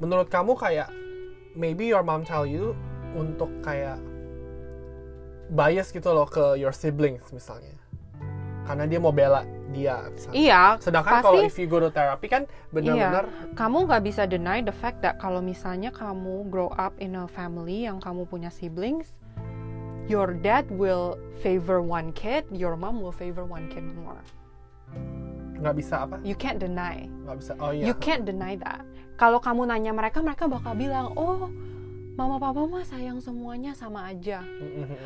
menurut 0.00 0.32
kamu 0.32 0.56
kayak 0.56 0.88
maybe 1.52 1.92
your 1.92 2.00
mom 2.00 2.24
tell 2.24 2.48
you 2.48 2.72
untuk 3.12 3.52
kayak 3.60 4.00
bias 5.52 5.92
gitu 5.92 6.08
loh 6.08 6.24
ke 6.24 6.56
your 6.56 6.72
siblings 6.72 7.28
misalnya, 7.36 7.76
karena 8.64 8.88
dia 8.88 8.96
mau 8.96 9.12
bela 9.12 9.44
dia. 9.76 10.08
Misalnya. 10.08 10.34
Iya, 10.40 10.62
Sedangkan 10.80 11.20
pasti 11.20 11.26
kalau 11.28 11.40
if 11.44 11.56
you 11.60 11.68
go 11.68 11.84
to 11.84 11.92
therapy 11.92 12.32
kan 12.32 12.48
benar-benar 12.72 13.28
Iya, 13.28 13.54
kamu 13.60 13.76
nggak 13.84 14.02
bisa 14.08 14.22
deny 14.24 14.64
the 14.64 14.72
fact 14.72 15.04
that 15.04 15.20
kalau 15.20 15.44
misalnya 15.44 15.92
kamu 15.92 16.48
grow 16.48 16.72
up 16.80 16.96
in 16.96 17.12
a 17.12 17.28
family 17.28 17.84
yang 17.84 18.00
kamu 18.00 18.24
punya 18.24 18.48
siblings, 18.48 19.20
your 20.08 20.32
dad 20.32 20.64
will 20.72 21.20
favor 21.44 21.84
one 21.84 22.14
kid, 22.16 22.48
your 22.48 22.72
mom 22.72 23.04
will 23.04 23.14
favor 23.14 23.44
one 23.44 23.68
kid 23.68 23.84
more. 24.00 24.22
Nggak 25.60 25.76
bisa 25.76 25.94
apa? 26.08 26.16
You 26.24 26.34
can't 26.34 26.58
deny. 26.58 27.06
Nggak 27.28 27.36
bisa. 27.36 27.52
Oh 27.60 27.70
iya. 27.70 27.84
You 27.86 27.94
can't 27.96 28.24
deny 28.24 28.56
that. 28.64 28.82
Kalau 29.20 29.36
kamu 29.38 29.68
nanya 29.68 29.92
mereka, 29.92 30.24
mereka 30.24 30.48
bakal 30.48 30.72
bilang, 30.72 31.12
oh, 31.12 31.52
mama 32.16 32.40
papa 32.40 32.64
mah 32.64 32.84
sayang 32.84 33.20
semuanya 33.20 33.76
sama 33.76 34.08
aja. 34.08 34.40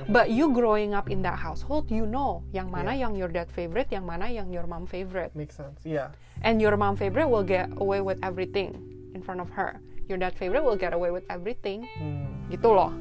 But 0.07 0.31
you 0.31 0.55
growing 0.55 0.95
up 0.95 1.11
in 1.11 1.23
that 1.27 1.35
household, 1.38 1.90
you 1.90 2.07
know 2.07 2.47
yang 2.55 2.71
mana 2.71 2.95
Yeah. 2.95 3.07
yang 3.07 3.12
your 3.19 3.31
dad 3.31 3.51
favorite, 3.51 3.90
yang 3.90 4.07
mana 4.07 4.31
yang 4.31 4.55
your 4.55 4.67
mom 4.67 4.87
favorite. 4.87 5.35
Makes 5.35 5.59
sense. 5.59 5.79
Iya. 5.83 6.14
and 6.43 6.61
your 6.61 6.77
mom 6.77 6.95
favorite 6.95 7.27
will 7.31 7.47
get 7.47 7.71
away 7.81 8.05
with 8.05 8.19
everything 8.21 8.75
in 9.14 9.23
front 9.23 9.40
of 9.40 9.49
her. 9.55 9.81
Your 10.07 10.19
dad 10.21 10.37
favorite 10.37 10.61
will 10.62 10.77
get 10.77 10.93
away 10.93 11.09
with 11.09 11.25
everything. 11.33 11.88
Hmm. 11.97 12.51
Gitu 12.53 12.69
loh. 12.69 12.93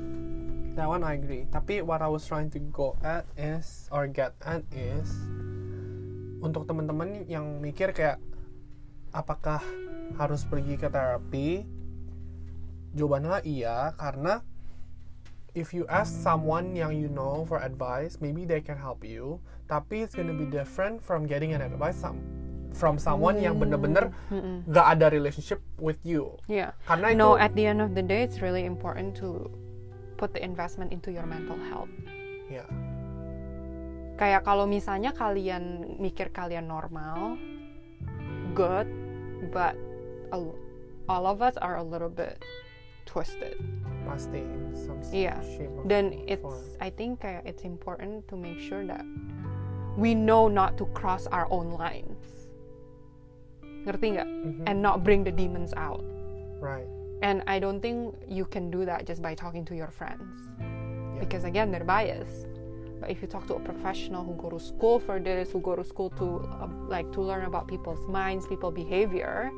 That 0.74 0.88
one 0.88 1.04
I 1.04 1.13
agree. 1.20 1.46
Tapi 1.52 1.84
what 1.86 2.02
I 2.02 2.08
was 2.10 2.24
trying 2.26 2.50
to 2.56 2.62
go 2.72 2.96
at 3.04 3.28
is 3.36 3.86
or 3.94 4.08
get 4.10 4.34
at 4.42 4.63
is 4.74 5.12
untuk 6.44 6.68
teman-teman 6.68 7.24
yang 7.32 7.64
mikir 7.64 7.96
kayak 7.96 8.20
apakah 9.16 9.64
harus 10.20 10.44
pergi 10.44 10.76
ke 10.76 10.92
terapi? 10.92 11.64
Jawabannya 12.94 13.42
iya 13.48 13.96
karena 13.98 14.44
if 15.56 15.72
you 15.74 15.88
ask 15.90 16.12
someone 16.12 16.76
yang 16.76 16.92
you 16.94 17.08
know 17.08 17.48
for 17.48 17.64
advice, 17.64 18.20
maybe 18.20 18.44
they 18.44 18.60
can 18.60 18.76
help 18.78 19.02
you. 19.02 19.40
Tapi 19.72 20.04
it's 20.04 20.14
gonna 20.14 20.36
be 20.36 20.46
different 20.46 21.00
from 21.00 21.24
getting 21.26 21.56
an 21.56 21.64
advice 21.64 21.98
some, 21.98 22.20
from 22.76 23.00
someone 23.00 23.40
yang 23.40 23.58
bener-bener 23.58 24.12
Mm-mm. 24.30 24.68
gak 24.70 25.00
ada 25.00 25.10
relationship 25.10 25.64
with 25.80 25.98
you. 26.04 26.38
Yeah. 26.46 26.76
Karena 26.86 27.16
itu 27.16 27.18
No, 27.18 27.40
at 27.40 27.56
the 27.56 27.66
end 27.66 27.80
of 27.80 27.96
the 27.96 28.04
day, 28.04 28.22
it's 28.22 28.44
really 28.44 28.68
important 28.68 29.16
to 29.24 29.48
put 30.20 30.36
the 30.36 30.44
investment 30.44 30.92
into 30.94 31.10
your 31.10 31.26
mental 31.26 31.58
health. 31.72 31.90
ya 32.52 32.68
Kayak 34.13 34.45
kalau 34.45 34.65
misalnya 34.65 35.10
kalian 35.12 35.97
mikir 35.97 36.30
kalian 36.30 36.69
normal, 36.69 37.38
good, 38.54 38.86
but 39.49 39.73
a- 40.30 40.58
all 41.10 41.26
of 41.26 41.41
us 41.41 41.58
are 41.58 41.78
a 41.78 41.86
little 41.86 42.12
bit 42.12 42.38
twisted. 43.06 43.58
pasti 44.04 44.43
some 44.76 44.99
Iya. 45.15 45.39
shape 45.56 45.71
or 45.80 45.88
Dan 45.88 46.12
form. 46.12 46.28
it's, 46.28 46.76
I 46.84 46.91
think 46.91 47.23
kayak 47.23 47.47
it's 47.47 47.63
important 47.63 48.28
to 48.28 48.36
make 48.36 48.60
sure 48.60 48.84
that 48.84 48.99
we 49.95 50.12
know 50.12 50.52
not 50.52 50.76
to 50.76 50.84
cross 50.91 51.23
our 51.32 51.47
own 51.47 51.71
lines. 51.71 52.52
Ngerti 53.88 54.19
nggak? 54.19 54.28
Mhm. 54.28 54.63
And 54.67 54.84
not 54.84 55.04
bring 55.04 55.23
the 55.23 55.32
demons 55.32 55.71
out. 55.76 56.04
right. 56.60 56.88
And 57.23 57.39
I 57.47 57.60
don't 57.60 57.80
think 57.80 58.12
you 58.28 58.43
can 58.43 58.67
do 58.67 58.84
that 58.84 59.08
just 59.08 59.23
by 59.23 59.32
talking 59.32 59.63
to 59.71 59.76
your 59.76 59.88
friends. 59.88 60.28
Yeah. 60.60 61.23
Because 61.23 61.47
again, 61.47 61.71
they're 61.71 61.88
biased. 61.88 62.52
If 63.08 63.22
you 63.22 63.28
talk 63.28 63.48
to 63.48 63.56
a 63.56 63.60
professional 63.60 64.24
who 64.24 64.34
go 64.36 64.50
to 64.50 64.60
school 64.60 65.00
for 65.00 65.20
this, 65.20 65.52
who 65.52 65.60
go 65.60 65.76
to 65.76 65.84
school 65.84 66.10
to 66.18 66.44
uh, 66.62 66.68
like 66.88 67.12
to 67.13 67.22
learn 67.22 67.46
about 67.46 67.68
people's 67.68 68.08
minds, 68.08 68.48
people 68.48 68.72
behavior, 68.72 69.52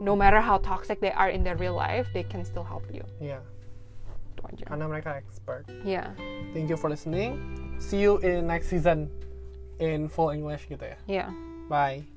no 0.00 0.16
matter 0.16 0.40
how 0.40 0.58
toxic 0.58 1.00
they 1.00 1.12
are 1.12 1.28
in 1.28 1.44
their 1.44 1.56
real 1.56 1.74
life, 1.74 2.08
they 2.14 2.22
can 2.24 2.44
still 2.44 2.64
help 2.64 2.84
you. 2.92 3.04
Yeah, 3.20 3.44
Itu 4.36 4.42
aja. 4.48 4.64
karena 4.72 4.84
mereka 4.88 5.10
expert. 5.20 5.68
Yeah. 5.84 6.16
Thank 6.56 6.72
you 6.72 6.76
for 6.80 6.88
listening. 6.88 7.36
See 7.80 8.00
you 8.00 8.16
in 8.24 8.48
next 8.48 8.68
season 8.72 9.12
in 9.80 10.08
full 10.08 10.32
English 10.32 10.64
gitu 10.68 10.84
ya. 10.84 10.96
Yeah. 11.04 11.28
Bye. 11.68 12.08